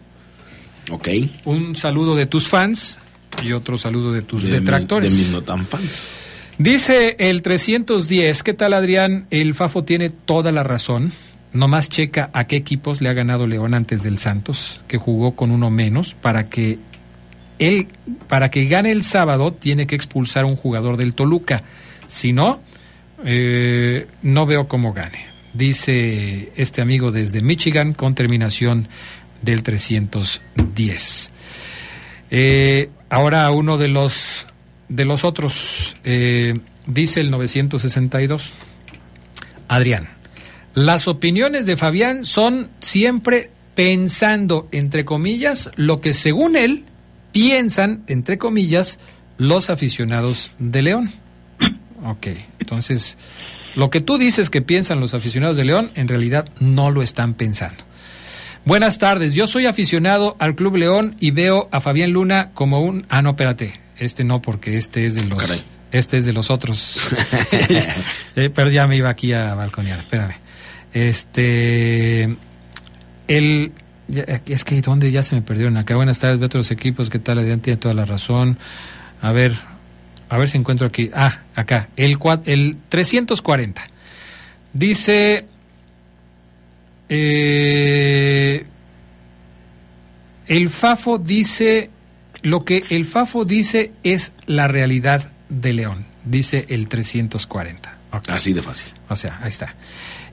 [0.91, 1.09] ok.
[1.47, 2.99] un saludo de tus fans
[3.43, 5.11] y otro saludo de tus De detractores.
[5.11, 6.05] de mis no tan fans.
[6.59, 9.27] Dice el 310, ¿qué tal Adrián?
[9.31, 11.12] El Fafo tiene toda la razón.
[11.53, 15.51] Nomás checa a qué equipos le ha ganado León antes del Santos, que jugó con
[15.51, 16.79] uno menos, para que
[17.59, 17.88] él,
[18.27, 21.62] para que gane el sábado, tiene que expulsar a un jugador del Toluca.
[22.09, 22.62] Si no,
[23.23, 25.27] eh, no veo cómo gane.
[25.53, 28.88] Dice este amigo desde Michigan con terminación
[29.42, 31.33] del 310.
[32.31, 34.47] Eh, ahora uno de los
[34.88, 36.55] de los otros eh,
[36.87, 38.53] dice el 962.
[39.68, 40.09] Adrián,
[40.75, 46.85] las opiniones de Fabián son siempre pensando entre comillas lo que según él
[47.33, 48.99] piensan entre comillas
[49.38, 51.11] los aficionados de León.
[52.05, 53.18] Ok, entonces
[53.75, 57.35] lo que tú dices que piensan los aficionados de León en realidad no lo están
[57.35, 57.85] pensando.
[58.64, 63.07] Buenas tardes, yo soy aficionado al Club León y veo a Fabián Luna como un...
[63.09, 65.41] Ah, no, espérate, este no, porque este es de los...
[65.41, 65.63] Caray.
[65.93, 67.01] Este es de los otros.
[68.37, 70.35] Eh, pero ya me iba aquí a balconear, espérame.
[70.93, 72.37] Este...
[73.29, 73.73] El...
[74.47, 75.97] Es que, ¿dónde ya se me perdieron acá?
[75.97, 77.39] Buenas tardes, veo a los equipos, ¿qué tal?
[77.39, 78.59] Adrián tiene toda la razón.
[79.23, 79.55] A ver,
[80.29, 81.11] a ver si encuentro aquí.
[81.15, 83.87] Ah, acá, el, el 340.
[84.75, 85.47] Dice...
[87.09, 88.67] Eh,
[90.47, 91.91] el FAFO dice,
[92.47, 97.97] lo que el FAFO dice es la realidad de León, dice el 340.
[98.13, 98.29] Ok.
[98.29, 98.93] Así de fácil.
[99.09, 99.75] O sea, ahí está.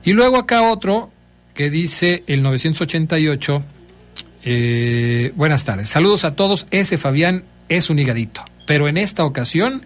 [0.04, 1.10] Y luego acá otro
[1.54, 3.64] que dice el 988.
[4.44, 5.88] eh, buenas tardes.
[5.88, 6.68] Saludos a todos.
[6.70, 8.44] Ese Fabián es un higadito.
[8.64, 9.82] Pero en esta ocasión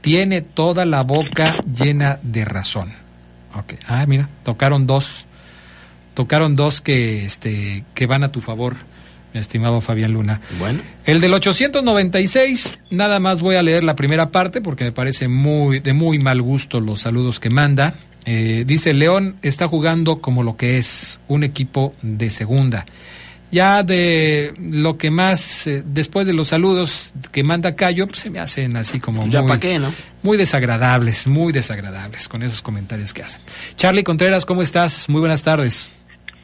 [0.00, 2.90] tiene toda la boca llena de razón.
[3.54, 3.74] Ok.
[3.86, 5.26] Ah, mira, tocaron dos.
[6.14, 8.74] Tocaron dos que, este, que van a tu favor,
[9.34, 10.40] estimado Fabián Luna.
[10.58, 10.80] Bueno.
[11.04, 15.80] El del 896, nada más voy a leer la primera parte porque me parece muy
[15.80, 17.94] de muy mal gusto los saludos que manda.
[18.24, 22.84] Eh, dice León está jugando como lo que es un equipo de segunda.
[23.50, 28.28] Ya de lo que más eh, después de los saludos que manda Cayo, pues se
[28.28, 29.90] me hacen así como Ya muy, qué, ¿no?
[30.22, 33.40] muy desagradables, muy desagradables con esos comentarios que hacen.
[33.76, 35.08] Charlie Contreras, ¿cómo estás?
[35.08, 35.90] Muy buenas tardes.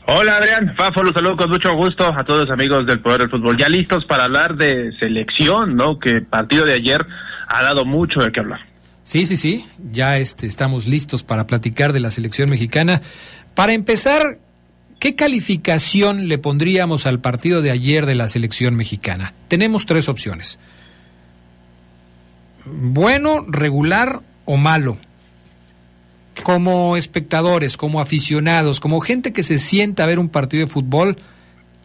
[0.06, 3.30] Hola Adrián, Fafo, los saludo con mucho gusto a todos los amigos del Poder del
[3.30, 3.56] Fútbol.
[3.56, 5.98] Ya listos para hablar de selección, ¿no?
[5.98, 7.06] Que el partido de ayer
[7.48, 8.60] ha dado mucho de qué hablar.
[9.02, 13.00] Sí, sí, sí, ya este, estamos listos para platicar de la selección mexicana.
[13.54, 14.38] Para empezar,
[15.00, 19.32] ¿qué calificación le pondríamos al partido de ayer de la selección mexicana?
[19.48, 20.58] Tenemos tres opciones.
[22.66, 24.98] Bueno, regular o malo.
[26.42, 31.16] Como espectadores, como aficionados, como gente que se sienta a ver un partido de fútbol,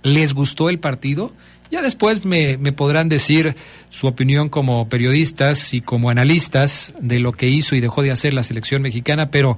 [0.04, 1.32] ¿les gustó el partido?
[1.72, 3.56] Ya después me, me podrán decir
[3.90, 8.34] su opinión como periodistas y como analistas de lo que hizo y dejó de hacer
[8.34, 9.58] la selección mexicana, pero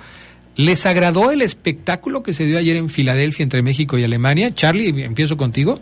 [0.58, 4.50] ¿les agradó el espectáculo que se dio ayer en Filadelfia entre México y Alemania?
[4.50, 5.80] Charlie, empiezo contigo.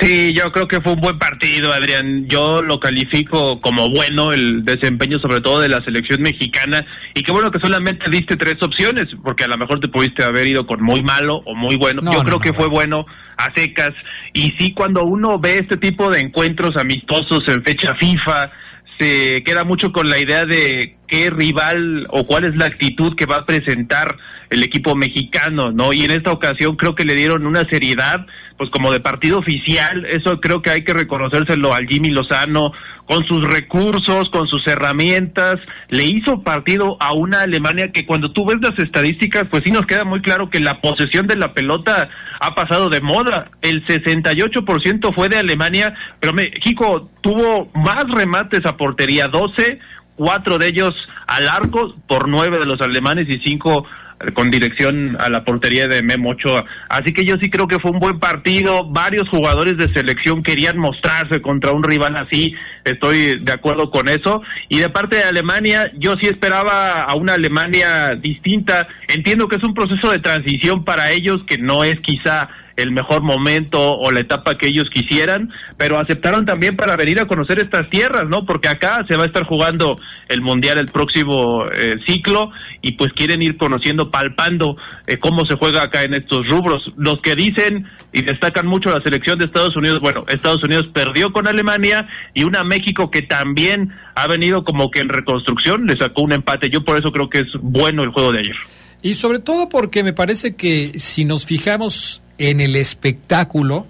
[0.00, 2.26] Sí, yo creo que fue un buen partido, Adrián.
[2.26, 6.84] Yo lo califico como bueno el desempeño, sobre todo de la selección mexicana.
[7.14, 10.50] Y qué bueno que solamente diste tres opciones, porque a lo mejor te pudiste haber
[10.50, 12.00] ido con muy malo o muy bueno.
[12.00, 13.04] No, yo no, creo no, que fue bueno.
[13.04, 13.92] bueno a secas.
[14.32, 18.50] Y sí, cuando uno ve este tipo de encuentros amistosos en fecha FIFA,
[18.98, 23.26] se queda mucho con la idea de qué rival o cuál es la actitud que
[23.26, 24.16] va a presentar
[24.50, 25.92] el equipo mexicano, ¿no?
[25.92, 28.26] Y en esta ocasión creo que le dieron una seriedad,
[28.60, 32.72] pues como de partido oficial, eso creo que hay que reconocérselo al Jimmy Lozano,
[33.06, 35.56] con sus recursos, con sus herramientas,
[35.88, 39.86] le hizo partido a una Alemania que cuando tú ves las estadísticas, pues sí nos
[39.86, 43.50] queda muy claro que la posesión de la pelota ha pasado de moda.
[43.62, 49.78] El 68% fue de Alemania, pero México tuvo más remates a portería, 12,
[50.16, 50.90] cuatro de ellos
[51.26, 53.86] al arco por nueve de los alemanes y cinco
[54.34, 56.64] con dirección a la portería de Memo Ochoa.
[56.88, 58.84] Así que yo sí creo que fue un buen partido.
[58.86, 62.54] Varios jugadores de selección querían mostrarse contra un rival así.
[62.84, 64.42] Estoy de acuerdo con eso.
[64.68, 68.86] Y de parte de Alemania, yo sí esperaba a una Alemania distinta.
[69.08, 72.48] Entiendo que es un proceso de transición para ellos que no es quizá
[72.80, 77.26] el mejor momento o la etapa que ellos quisieran, pero aceptaron también para venir a
[77.26, 78.44] conocer estas tierras, ¿no?
[78.44, 82.50] Porque acá se va a estar jugando el Mundial el próximo eh, ciclo
[82.82, 86.82] y pues quieren ir conociendo, palpando eh, cómo se juega acá en estos rubros.
[86.96, 91.32] Los que dicen y destacan mucho la selección de Estados Unidos, bueno, Estados Unidos perdió
[91.32, 96.22] con Alemania y una México que también ha venido como que en reconstrucción, le sacó
[96.22, 96.70] un empate.
[96.70, 98.56] Yo por eso creo que es bueno el juego de ayer.
[99.02, 103.86] Y sobre todo porque me parece que si nos fijamos en el espectáculo,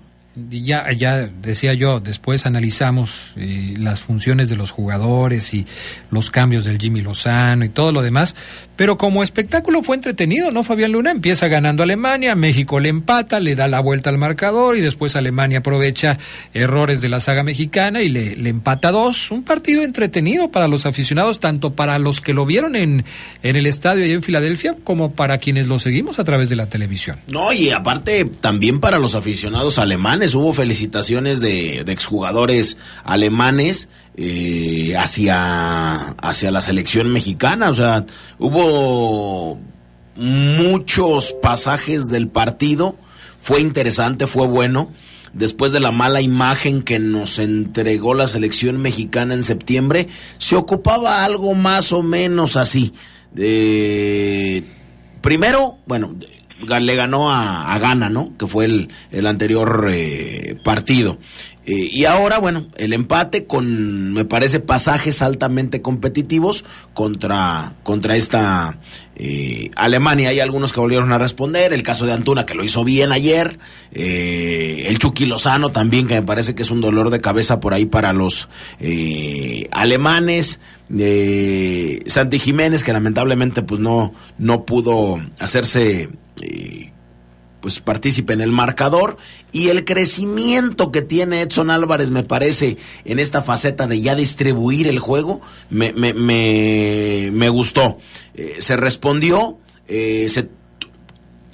[0.51, 5.67] ya, ya decía yo, después analizamos eh, las funciones de los jugadores y
[6.11, 8.35] los cambios del Jimmy Lozano y todo lo demás,
[8.81, 10.65] pero como espectáculo fue entretenido, ¿no?
[10.65, 14.81] Fabián Luna empieza ganando Alemania, México le empata, le da la vuelta al marcador y
[14.81, 16.17] después Alemania aprovecha
[16.55, 19.31] errores de la saga mexicana y le, le empata dos.
[19.33, 23.05] Un partido entretenido para los aficionados, tanto para los que lo vieron en,
[23.43, 26.71] en el estadio allá en Filadelfia como para quienes lo seguimos a través de la
[26.71, 27.19] televisión.
[27.29, 34.95] No, y aparte también para los aficionados alemanes, hubo felicitaciones de, de exjugadores alemanes eh,
[34.97, 37.71] hacia, hacia la selección mexicana.
[37.71, 38.05] O sea,
[38.39, 39.59] hubo
[40.17, 42.97] muchos pasajes del partido.
[43.41, 44.93] Fue interesante, fue bueno.
[45.33, 51.25] Después de la mala imagen que nos entregó la selección mexicana en septiembre, se ocupaba
[51.25, 52.93] algo más o menos así.
[53.33, 54.65] De,
[55.21, 56.17] primero, bueno,
[56.81, 58.37] le ganó a, a Ghana, ¿no?
[58.39, 61.19] Que fue el, el anterior eh, partido.
[61.67, 68.79] Eh, y ahora, bueno, el empate con, me parece, pasajes altamente competitivos contra, contra esta
[69.15, 70.31] eh, Alemania.
[70.31, 71.73] Hay algunos que volvieron a responder.
[71.73, 73.59] El caso de Antuna, que lo hizo bien ayer.
[73.93, 77.75] Eh, el Chucky Lozano también, que me parece que es un dolor de cabeza por
[77.75, 78.49] ahí para los
[79.71, 80.61] alemanes.
[80.89, 86.09] Santi Jiménez, que lamentablemente pues no, no pudo hacerse
[87.61, 89.19] pues participe en el marcador.
[89.53, 94.89] Y el crecimiento que tiene Edson Álvarez me parece en esta faceta de ya distribuir
[94.89, 97.99] el juego me, me, me, gustó.
[98.35, 99.59] Eh, se respondió
[99.93, 100.49] eh, se,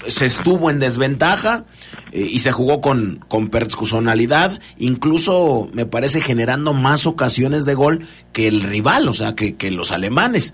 [0.09, 1.64] se, estuvo en desventaja
[2.12, 8.07] eh, y se jugó con, con personalidad incluso me parece generando más ocasiones de gol
[8.35, 10.53] que el rival o sea que, que los alemanes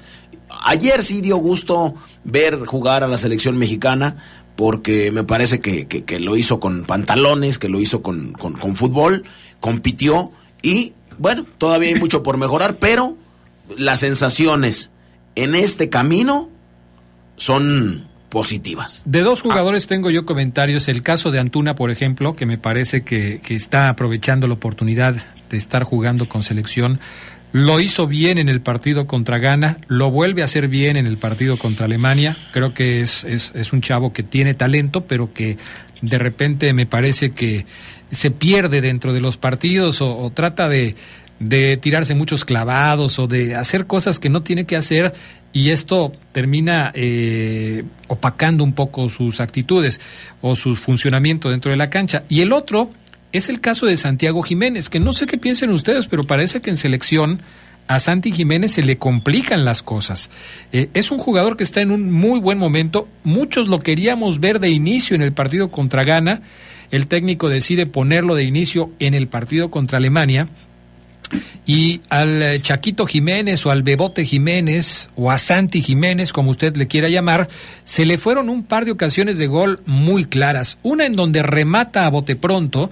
[0.64, 4.16] ayer sí dio gusto ver jugar a la selección mexicana
[4.56, 9.24] porque me parece que, que, lo hizo con pantalones, que lo hizo con, con, fútbol,
[9.60, 13.16] compitió y bueno, todavía hay mucho por mejorar, pero
[13.76, 14.90] las sensaciones
[15.34, 16.50] en este camino
[17.36, 19.02] son positivas.
[19.04, 20.88] De dos jugadores tengo yo comentarios.
[20.88, 25.14] El caso de Antuna, por ejemplo, que me parece que, que está aprovechando la oportunidad
[25.50, 27.00] de estar jugando con selección
[27.52, 31.18] lo hizo bien en el partido contra Ghana, lo vuelve a hacer bien en el
[31.18, 32.36] partido contra Alemania.
[32.52, 35.58] Creo que es, es, un chavo que tiene talento, pero que
[36.00, 37.66] de repente me parece que
[38.10, 40.94] se pierde dentro de los partidos o, trata de,
[41.40, 45.12] de tirarse muchos clavados o de hacer cosas que no tiene que hacer
[45.52, 50.00] y esto termina eh, opacando un poco sus actitudes
[50.40, 52.24] o su funcionamiento dentro de la cancha.
[52.30, 52.90] Y el otro
[53.32, 56.70] es el caso de Santiago Jiménez, que no sé qué piensen ustedes, pero parece que
[56.70, 57.42] en selección
[57.88, 60.30] a Santi Jiménez se le complican las cosas.
[60.72, 63.08] Eh, es un jugador que está en un muy buen momento.
[63.24, 66.42] Muchos lo queríamos ver de inicio en el partido contra Ghana.
[66.90, 70.48] El técnico decide ponerlo de inicio en el partido contra Alemania.
[71.64, 76.76] Y al eh, Chaquito Jiménez o al Bebote Jiménez o a Santi Jiménez, como usted
[76.76, 77.48] le quiera llamar,
[77.84, 80.78] se le fueron un par de ocasiones de gol muy claras.
[80.82, 82.90] Una en donde remata a bote pronto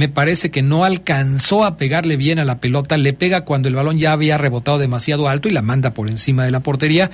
[0.00, 3.74] me parece que no alcanzó a pegarle bien a la pelota, le pega cuando el
[3.74, 7.10] balón ya había rebotado demasiado alto y la manda por encima de la portería.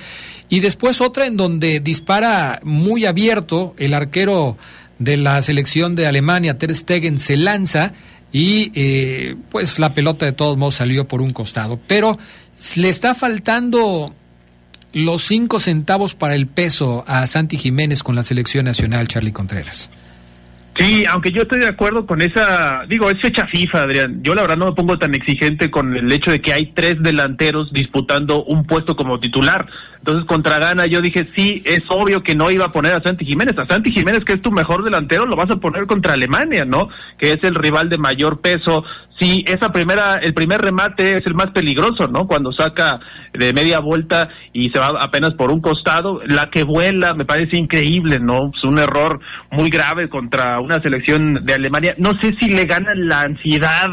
[0.47, 4.55] Y después otra en donde dispara muy abierto el arquero
[4.99, 7.91] de la selección de Alemania, Ter Stegen, se lanza
[8.31, 11.77] y eh, pues la pelota de todos modos salió por un costado.
[11.87, 12.17] Pero
[12.77, 14.15] le está faltando
[14.93, 19.89] los cinco centavos para el peso a Santi Jiménez con la selección nacional, Charlie Contreras.
[20.77, 24.19] Sí, aunque yo estoy de acuerdo con esa, digo, es fecha FIFA, Adrián.
[24.21, 27.01] Yo la verdad no me pongo tan exigente con el hecho de que hay tres
[27.01, 29.65] delanteros disputando un puesto como titular.
[29.97, 33.25] Entonces contra Gana yo dije, sí, es obvio que no iba a poner a Santi
[33.25, 33.55] Jiménez.
[33.57, 36.89] A Santi Jiménez, que es tu mejor delantero, lo vas a poner contra Alemania, ¿no?
[37.17, 38.83] Que es el rival de mayor peso.
[39.19, 42.27] Sí, esa primera, el primer remate es el más peligroso, ¿no?
[42.27, 42.99] Cuando saca
[43.33, 46.21] de media vuelta y se va apenas por un costado.
[46.27, 48.51] La que vuela me parece increíble, ¿no?
[48.55, 49.19] Es un error
[49.51, 51.95] muy grave contra una selección de Alemania.
[51.97, 53.89] No sé si le ganan la ansiedad,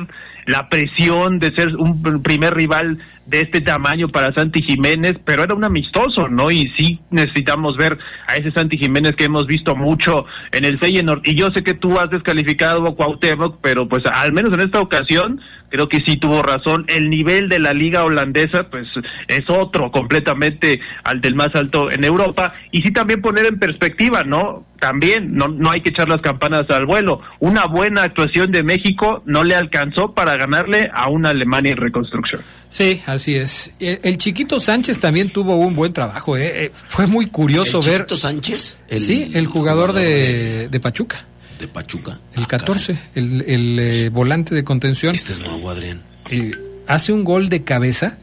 [0.46, 5.54] la presión de ser un primer rival de este tamaño para Santi Jiménez, pero era
[5.54, 6.50] un amistoso, ¿no?
[6.50, 11.22] Y sí necesitamos ver a ese Santi Jiménez que hemos visto mucho en el Feyenoord.
[11.24, 14.80] Y yo sé que tú has descalificado a Cuauhtémoc, pero pues al menos en esta
[14.80, 15.40] ocasión
[15.74, 16.84] creo que sí tuvo razón.
[16.88, 18.86] El nivel de la liga holandesa, pues
[19.28, 22.54] es otro completamente al del más alto en Europa.
[22.70, 24.66] Y sí también poner en perspectiva, ¿no?
[24.78, 27.20] También no, no hay que echar las campanas al vuelo.
[27.40, 32.42] Una buena actuación de México no le alcanzó para ganarle a una Alemania en reconstrucción.
[32.74, 33.70] Sí, así es.
[33.78, 36.36] El, chiquito Sánchez también tuvo un buen trabajo.
[36.36, 36.64] ¿eh?
[36.64, 37.96] eh fue muy curioso ¿El ver.
[37.98, 38.78] Chiquito Sánchez?
[38.90, 41.24] sí, el, jugador, de, de Pachuca
[41.60, 42.18] de Pachuca.
[42.34, 45.14] El 14, ah, el, el eh, volante de contención.
[45.14, 46.02] Este es nuevo, Adrián.
[46.32, 46.50] Eh,
[46.88, 48.18] hace un gol de cabeza,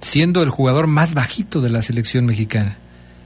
[0.00, 2.76] siendo el jugador más bajito de la selección mexicana.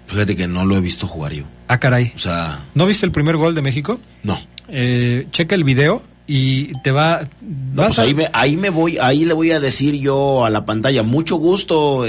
[0.07, 1.43] Fíjate que no lo he visto jugar yo.
[1.67, 2.13] Ah, caray.
[2.15, 2.61] O sea.
[2.77, 4.01] ¿No viste el primer gol de México?
[4.23, 4.41] No.
[4.69, 7.29] Eh, checa el video y te va.
[7.75, 11.03] Pues ahí, me, ahí me voy, ahí le voy a decir yo a la pantalla.
[11.03, 12.05] Mucho gusto,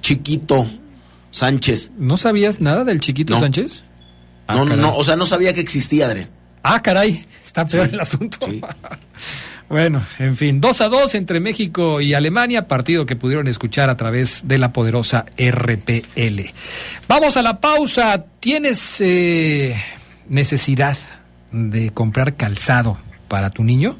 [0.00, 0.68] chiquito
[1.30, 1.92] Sánchez.
[1.98, 3.84] ¿No sabías nada del chiquito Sánchez?
[4.48, 6.30] no, ah, no, o sea, no sabía que existía, Adrián.
[6.62, 8.38] Ah, caray, está peor el asunto.
[9.68, 13.96] bueno, en fin, 2 a 2 entre México y Alemania, partido que pudieron escuchar a
[13.96, 16.50] través de la poderosa RPL.
[17.06, 18.24] Vamos a la pausa.
[18.40, 19.76] ¿Tienes eh,
[20.28, 20.96] necesidad
[21.52, 23.96] de comprar calzado para tu niño?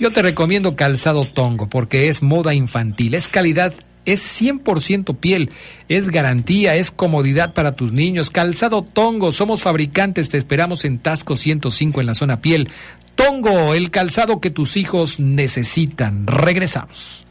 [0.00, 5.50] Yo te recomiendo calzado tongo porque es moda infantil, es calidad es 100% piel,
[5.88, 8.30] es garantía, es comodidad para tus niños.
[8.30, 12.68] Calzado Tongo, somos fabricantes, te esperamos en Tasco 105 en la zona piel.
[13.14, 16.26] Tongo, el calzado que tus hijos necesitan.
[16.26, 17.23] Regresamos.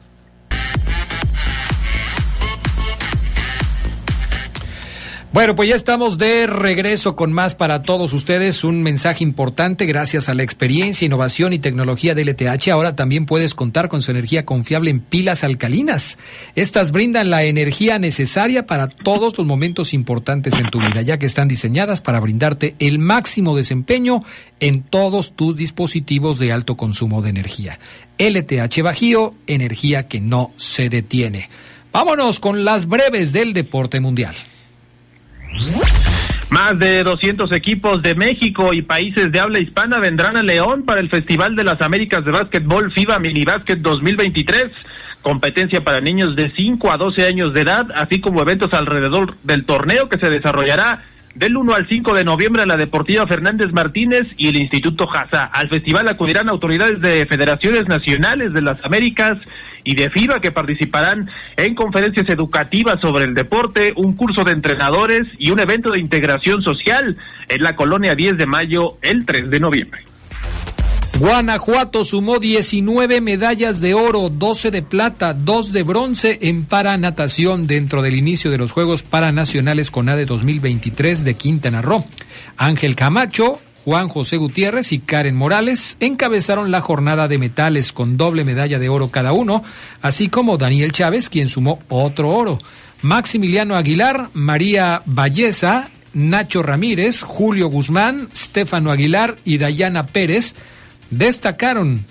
[5.34, 8.63] Bueno, pues ya estamos de regreso con más para todos ustedes.
[8.63, 13.55] Un mensaje importante, gracias a la experiencia, innovación y tecnología de LTH, ahora también puedes
[13.55, 16.19] contar con su energía confiable en pilas alcalinas.
[16.53, 21.25] Estas brindan la energía necesaria para todos los momentos importantes en tu vida, ya que
[21.25, 24.23] están diseñadas para brindarte el máximo desempeño
[24.59, 27.79] en todos tus dispositivos de alto consumo de energía.
[28.19, 31.49] LTH Bajío, energía que no se detiene.
[31.91, 34.36] Vámonos con las breves del deporte mundial.
[36.49, 41.01] Más de 200 equipos de México y países de habla hispana vendrán a León para
[41.01, 44.66] el Festival de las Américas de Básquetbol FIBA Mini Basket 2023
[45.24, 49.66] competencia para niños de 5 a 12 años de edad, así como eventos alrededor del
[49.66, 54.28] torneo que se desarrollará del 1 al 5 de noviembre en la Deportiva Fernández Martínez
[54.38, 55.45] y el Instituto Jaza.
[55.45, 59.38] Al festival acudirán autoridades de federaciones nacionales de las Américas
[59.84, 65.21] y de FIBA que participarán en conferencias educativas sobre el deporte, un curso de entrenadores
[65.38, 67.17] y un evento de integración social
[67.49, 70.01] en la colonia 10 de mayo el 3 de noviembre.
[71.19, 78.01] Guanajuato sumó 19 medallas de oro, 12 de plata, 2 de bronce en paranatación dentro
[78.01, 82.05] del inicio de los Juegos Paranacionales CONADE 2023 de Quintana Roo.
[82.57, 88.45] Ángel Camacho, Juan José Gutiérrez y Karen Morales encabezaron la jornada de metales con doble
[88.45, 89.63] medalla de oro cada uno,
[90.01, 92.59] así como Daniel Chávez, quien sumó otro oro.
[93.01, 100.55] Maximiliano Aguilar, María Valleza, Nacho Ramírez, Julio Guzmán, Stefano Aguilar y Dayana Pérez
[101.09, 102.05] destacaron,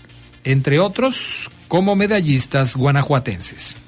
[0.44, 3.81] entre otros, como medallistas guanajuatenses.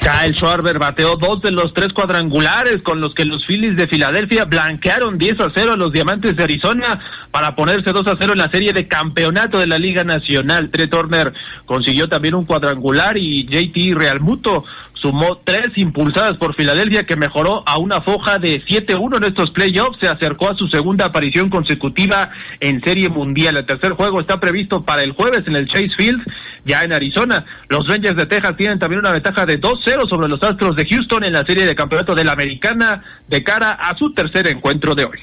[0.00, 4.46] Kyle Schwarber bateó dos de los tres cuadrangulares con los que los Phillies de Filadelfia
[4.46, 6.98] blanquearon 10 a 0 a los Diamantes de Arizona
[7.30, 10.70] para ponerse 2 a 0 en la serie de campeonato de la Liga Nacional.
[10.70, 11.34] Trey Turner
[11.66, 17.78] consiguió también un cuadrangular y JT Realmuto sumó tres impulsadas por Filadelfia que mejoró a
[17.78, 22.30] una foja de 7-1 en estos playoffs, se acercó a su segunda aparición consecutiva
[22.60, 23.56] en Serie Mundial.
[23.56, 26.22] El tercer juego está previsto para el jueves en el Chase Field,
[26.64, 27.44] ya en Arizona.
[27.68, 31.24] Los Rangers de Texas tienen también una ventaja de 2-0 sobre los Astros de Houston
[31.24, 35.04] en la serie de campeonato de la Americana de cara a su tercer encuentro de
[35.04, 35.18] hoy.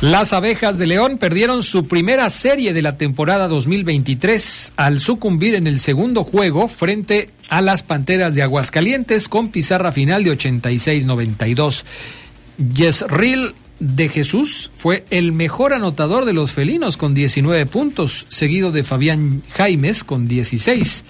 [0.00, 5.66] Las abejas de León perdieron su primera serie de la temporada 2023 al sucumbir en
[5.66, 11.84] el segundo juego frente a las Panteras de Aguascalientes con pizarra final de 86-92.
[12.74, 18.82] Yesril de Jesús fue el mejor anotador de los felinos con 19 puntos, seguido de
[18.82, 21.04] Fabián Jaimes con 16.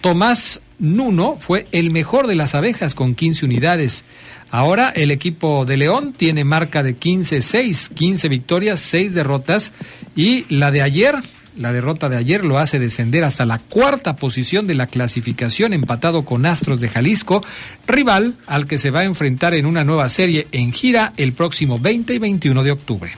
[0.00, 4.04] Tomás Nuno fue el mejor de las abejas con 15 unidades.
[4.50, 9.72] Ahora el equipo de León tiene marca de 15-6, 15 victorias, 6 derrotas
[10.14, 11.16] y la de ayer,
[11.56, 16.24] la derrota de ayer lo hace descender hasta la cuarta posición de la clasificación empatado
[16.24, 17.44] con Astros de Jalisco,
[17.86, 21.78] rival al que se va a enfrentar en una nueva serie en gira el próximo
[21.78, 23.12] 20 y 21 de octubre.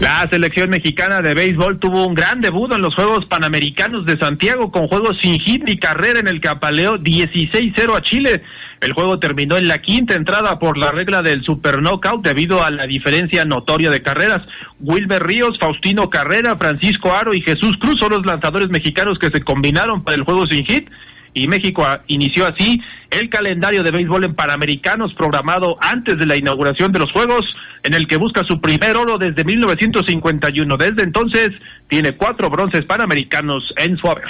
[0.00, 4.72] La selección mexicana de béisbol tuvo un gran debut en los Juegos Panamericanos de Santiago
[4.72, 8.42] con juegos sin hit ni carrera en el que apaleó 16-0 a Chile.
[8.82, 12.70] El juego terminó en la quinta entrada por la regla del Super Knockout debido a
[12.72, 14.40] la diferencia notoria de carreras.
[14.80, 19.40] Wilber Ríos, Faustino Carrera, Francisco Aro y Jesús Cruz son los lanzadores mexicanos que se
[19.42, 20.90] combinaron para el juego sin hit
[21.32, 22.80] y México inició así
[23.10, 27.44] el calendario de béisbol en Panamericanos programado antes de la inauguración de los Juegos,
[27.84, 30.76] en el que busca su primer oro desde 1951.
[30.76, 31.50] Desde entonces
[31.88, 34.28] tiene cuatro bronces panamericanos en su haber.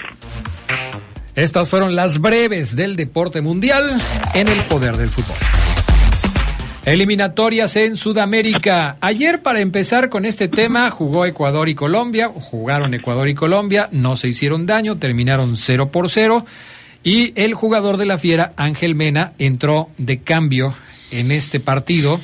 [1.34, 3.98] Estas fueron las breves del deporte mundial
[4.34, 5.36] en el poder del fútbol.
[6.84, 8.98] Eliminatorias en Sudamérica.
[9.00, 14.16] Ayer para empezar con este tema jugó Ecuador y Colombia, jugaron Ecuador y Colombia, no
[14.16, 16.44] se hicieron daño, terminaron 0 por 0
[17.02, 20.74] y el jugador de la Fiera, Ángel Mena, entró de cambio
[21.10, 22.20] en este partido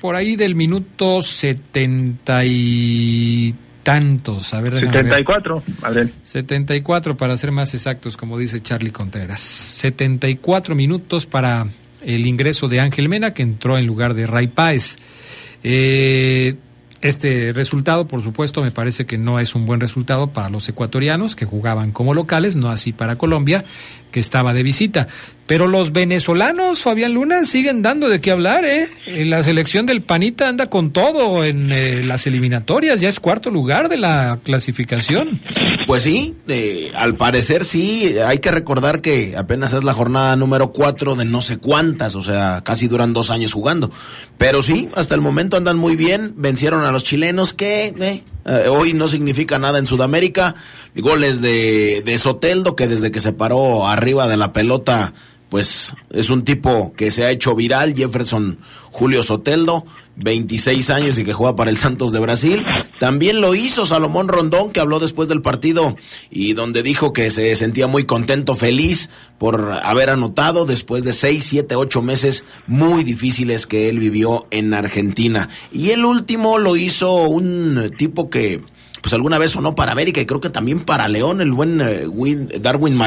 [0.00, 3.54] por ahí del minuto 70 y
[3.84, 4.52] tantos.
[4.54, 5.62] A ver, 74,
[5.92, 6.10] ver.
[6.24, 9.40] 74 para ser más exactos, como dice Charlie Contreras.
[9.40, 11.66] 74 minutos para
[12.02, 14.98] el ingreso de Ángel Mena, que entró en lugar de Ray Páez.
[15.62, 16.56] Eh,
[17.04, 21.36] este resultado, por supuesto, me parece que no es un buen resultado para los ecuatorianos
[21.36, 23.62] que jugaban como locales, no así para Colombia,
[24.10, 25.06] que estaba de visita.
[25.46, 28.88] Pero los venezolanos, Fabián Luna, siguen dando de qué hablar, ¿eh?
[29.06, 33.90] La selección del Panita anda con todo en eh, las eliminatorias, ya es cuarto lugar
[33.90, 35.42] de la clasificación.
[35.86, 36.36] Pues sí,
[36.94, 41.42] al parecer sí, hay que recordar que apenas es la jornada número cuatro de no
[41.42, 43.90] sé cuántas, o sea, casi duran dos años jugando.
[44.38, 48.68] Pero sí, hasta el momento andan muy bien, vencieron a los chilenos que eh, eh,
[48.68, 50.54] hoy no significa nada en Sudamérica.
[50.96, 55.12] Goles de, de Soteldo, que desde que se paró arriba de la pelota
[55.54, 58.58] pues es un tipo que se ha hecho viral, Jefferson
[58.90, 59.84] Julio Soteldo,
[60.16, 62.66] 26 años y que juega para el Santos de Brasil.
[62.98, 65.96] También lo hizo Salomón Rondón, que habló después del partido
[66.28, 71.44] y donde dijo que se sentía muy contento, feliz por haber anotado después de 6,
[71.44, 75.50] 7, 8 meses muy difíciles que él vivió en Argentina.
[75.70, 78.60] Y el último lo hizo un tipo que
[79.02, 82.08] pues alguna vez sonó para América y creo que también para León, el buen eh,
[82.58, 82.98] Darwin,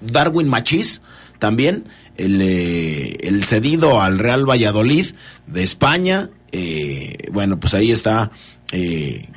[0.00, 1.02] Darwin Machís
[1.42, 5.06] también el, eh, el cedido al Real Valladolid
[5.48, 6.30] de España.
[6.52, 8.30] Eh, bueno, pues ahí está
[8.70, 9.28] eh,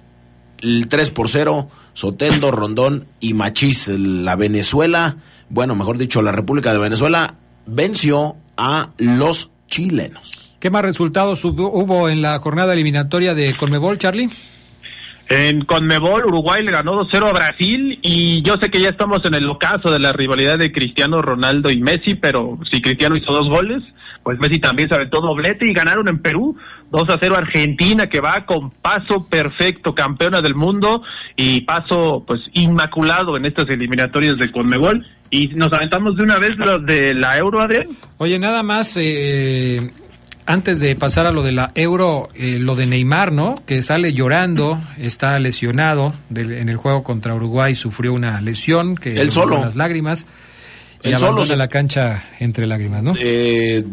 [0.59, 3.87] el 3 por 0, Soteldo, Rondón y Machís.
[3.87, 5.17] La Venezuela,
[5.49, 10.57] bueno, mejor dicho, la República de Venezuela venció a los chilenos.
[10.59, 14.29] ¿Qué más resultados hubo en la jornada eliminatoria de Conmebol, Charlie?
[15.28, 19.34] En Conmebol, Uruguay le ganó 2-0 a Brasil y yo sé que ya estamos en
[19.34, 23.49] el ocaso de la rivalidad de Cristiano Ronaldo y Messi, pero si Cristiano hizo dos
[23.49, 23.82] goles,
[24.21, 26.55] pues Messi también sabe todo doblete y ganaron en Perú
[26.91, 31.01] 2 a 0 Argentina que va con paso perfecto, campeona del mundo
[31.36, 36.51] y paso pues inmaculado en estas eliminatorias de Conmebol y nos aventamos de una vez
[36.57, 37.88] los de la Euro, Adrián.
[38.17, 39.91] Oye, nada más eh,
[40.45, 43.55] antes de pasar a lo de la Euro, eh, lo de Neymar, ¿no?
[43.65, 49.31] Que sale llorando, está lesionado en el juego contra Uruguay, sufrió una lesión que Él
[49.31, 49.59] solo.
[49.59, 50.27] las lágrimas
[51.03, 53.13] y Él solo la cancha entre lágrimas, ¿no?
[53.19, 53.83] Eh,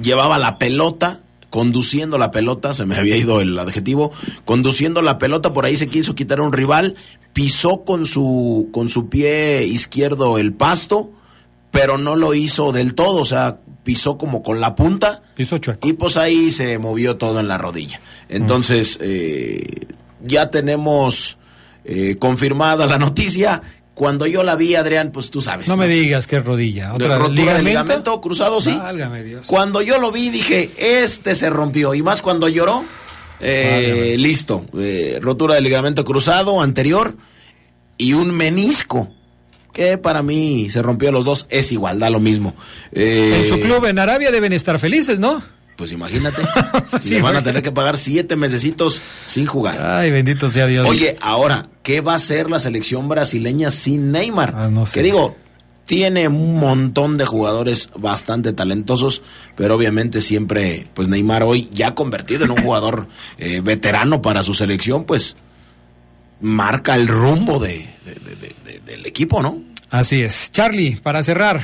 [0.00, 1.20] llevaba la pelota,
[1.50, 4.10] conduciendo la pelota, se me había ido el adjetivo,
[4.46, 6.96] conduciendo la pelota, por ahí se quiso quitar a un rival,
[7.34, 11.10] pisó con su, con su pie izquierdo el pasto,
[11.70, 15.22] pero no lo hizo del todo, o sea, pisó como con la punta.
[15.34, 18.00] Pisó Y pues ahí se movió todo en la rodilla.
[18.28, 19.86] Entonces, eh,
[20.22, 21.38] ya tenemos
[21.84, 23.62] eh, confirmada la noticia.
[23.94, 25.68] Cuando yo la vi, Adrián, pues tú sabes.
[25.68, 26.94] No, me digas que es rodilla.
[26.94, 28.76] ¿Otra rotura de ligamento cruzado, sí.
[29.24, 29.46] Dios.
[29.46, 31.94] Cuando yo lo vi, dije, este se rompió.
[31.94, 32.84] Y más cuando lloró,
[33.40, 34.64] eh, listo.
[34.78, 37.16] Eh, rotura de ligamento cruzado anterior
[37.98, 39.10] y un menisco
[39.72, 42.54] que para mí se rompió los dos, es igual, da lo mismo.
[42.92, 45.42] en su club en Arabia deben estar felices, ¿no?
[45.76, 46.42] Pues imagínate,
[47.02, 49.80] sí, le van a tener que pagar siete mesecitos sin jugar.
[49.82, 50.88] Ay, bendito sea Dios.
[50.88, 54.54] Oye, ahora, ¿qué va a hacer la selección brasileña sin Neymar?
[54.54, 54.94] Ah, no sé.
[54.94, 55.36] Que digo,
[55.86, 59.22] tiene un montón de jugadores bastante talentosos,
[59.56, 63.08] pero obviamente siempre, pues Neymar hoy ya convertido en un jugador
[63.38, 65.36] eh, veterano para su selección, pues
[66.40, 67.88] marca el rumbo de,
[68.92, 69.58] del equipo, ¿no?
[69.90, 70.52] Así es.
[70.52, 71.60] Charlie, para cerrar.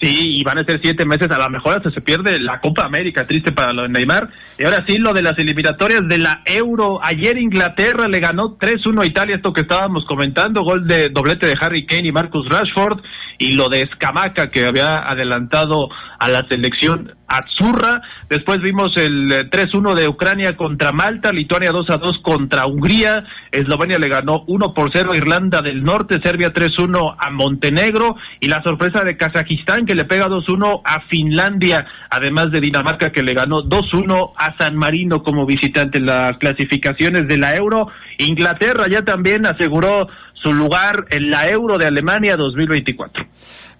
[0.00, 2.84] Sí, y van a ser siete meses, a lo mejor hasta se pierde la Copa
[2.84, 4.28] América, triste para lo de Neymar.
[4.56, 7.00] Y ahora sí, lo de las eliminatorias de la Euro.
[7.02, 11.56] Ayer Inglaterra le ganó 3-1 a Italia, esto que estábamos comentando, gol de doblete de
[11.60, 13.00] Harry Kane y Marcus Rashford
[13.38, 15.88] y lo de Escamaca que había adelantado
[16.20, 18.02] a la selección Azurra.
[18.28, 24.44] Después vimos el 3-1 de Ucrania contra Malta, Lituania 2-2 contra Hungría, Eslovenia le ganó
[24.46, 29.16] 1 por 0 a Irlanda del Norte, Serbia 3-1 a Montenegro y la sorpresa de
[29.16, 34.56] Kazajistán que le pega 2-1 a Finlandia, además de Dinamarca que le ganó 2-1 a
[34.58, 37.88] San Marino como visitante en las clasificaciones de la Euro.
[38.18, 40.08] Inglaterra ya también aseguró
[40.42, 43.24] su lugar en la Euro de Alemania 2024.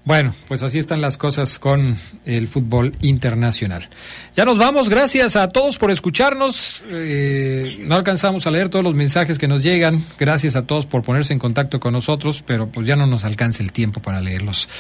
[0.09, 1.95] Bueno, pues así están las cosas con
[2.25, 3.91] el fútbol internacional.
[4.35, 6.83] Ya nos vamos, gracias a todos por escucharnos.
[6.91, 10.01] Eh, no alcanzamos a leer todos los mensajes que nos llegan.
[10.19, 13.63] Gracias a todos por ponerse en contacto con nosotros, pero pues ya no nos alcanza
[13.63, 14.71] el tiempo para leerlos.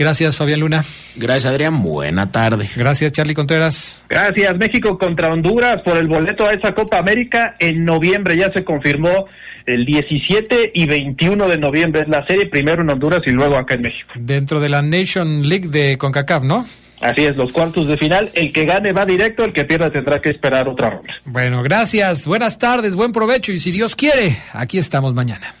[0.00, 0.84] Gracias, Fabián Luna.
[1.14, 1.80] Gracias, Adrián.
[1.80, 2.68] Buena tarde.
[2.74, 4.02] Gracias, Charlie Contreras.
[4.08, 7.54] Gracias, México contra Honduras por el boleto a esa Copa América.
[7.60, 9.26] En noviembre ya se confirmó
[9.66, 13.74] el 17 y 21 de noviembre es la serie, primero en Honduras y luego acá
[13.74, 14.12] en México.
[14.14, 16.66] Dentro de la Nation League de CONCACAF, ¿no?
[17.00, 18.30] Así es, los cuartos de final.
[18.32, 21.12] El que gane va directo, el que pierda tendrá que esperar otra ronda.
[21.24, 25.52] Bueno, gracias, buenas tardes, buen provecho y si Dios quiere, aquí estamos mañana.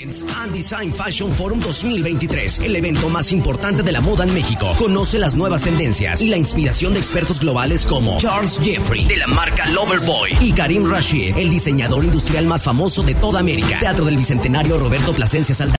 [0.00, 4.72] And Design Fashion Forum 2023, el evento más importante de la moda en México.
[4.78, 9.26] Conoce las nuevas tendencias y la inspiración de expertos globales como Charles Jeffrey, de la
[9.26, 13.80] marca Loverboy, y Karim Rashid, el diseñador industrial más famoso de toda América.
[13.80, 15.76] Teatro del Bicentenario Roberto Plasencia Saldana.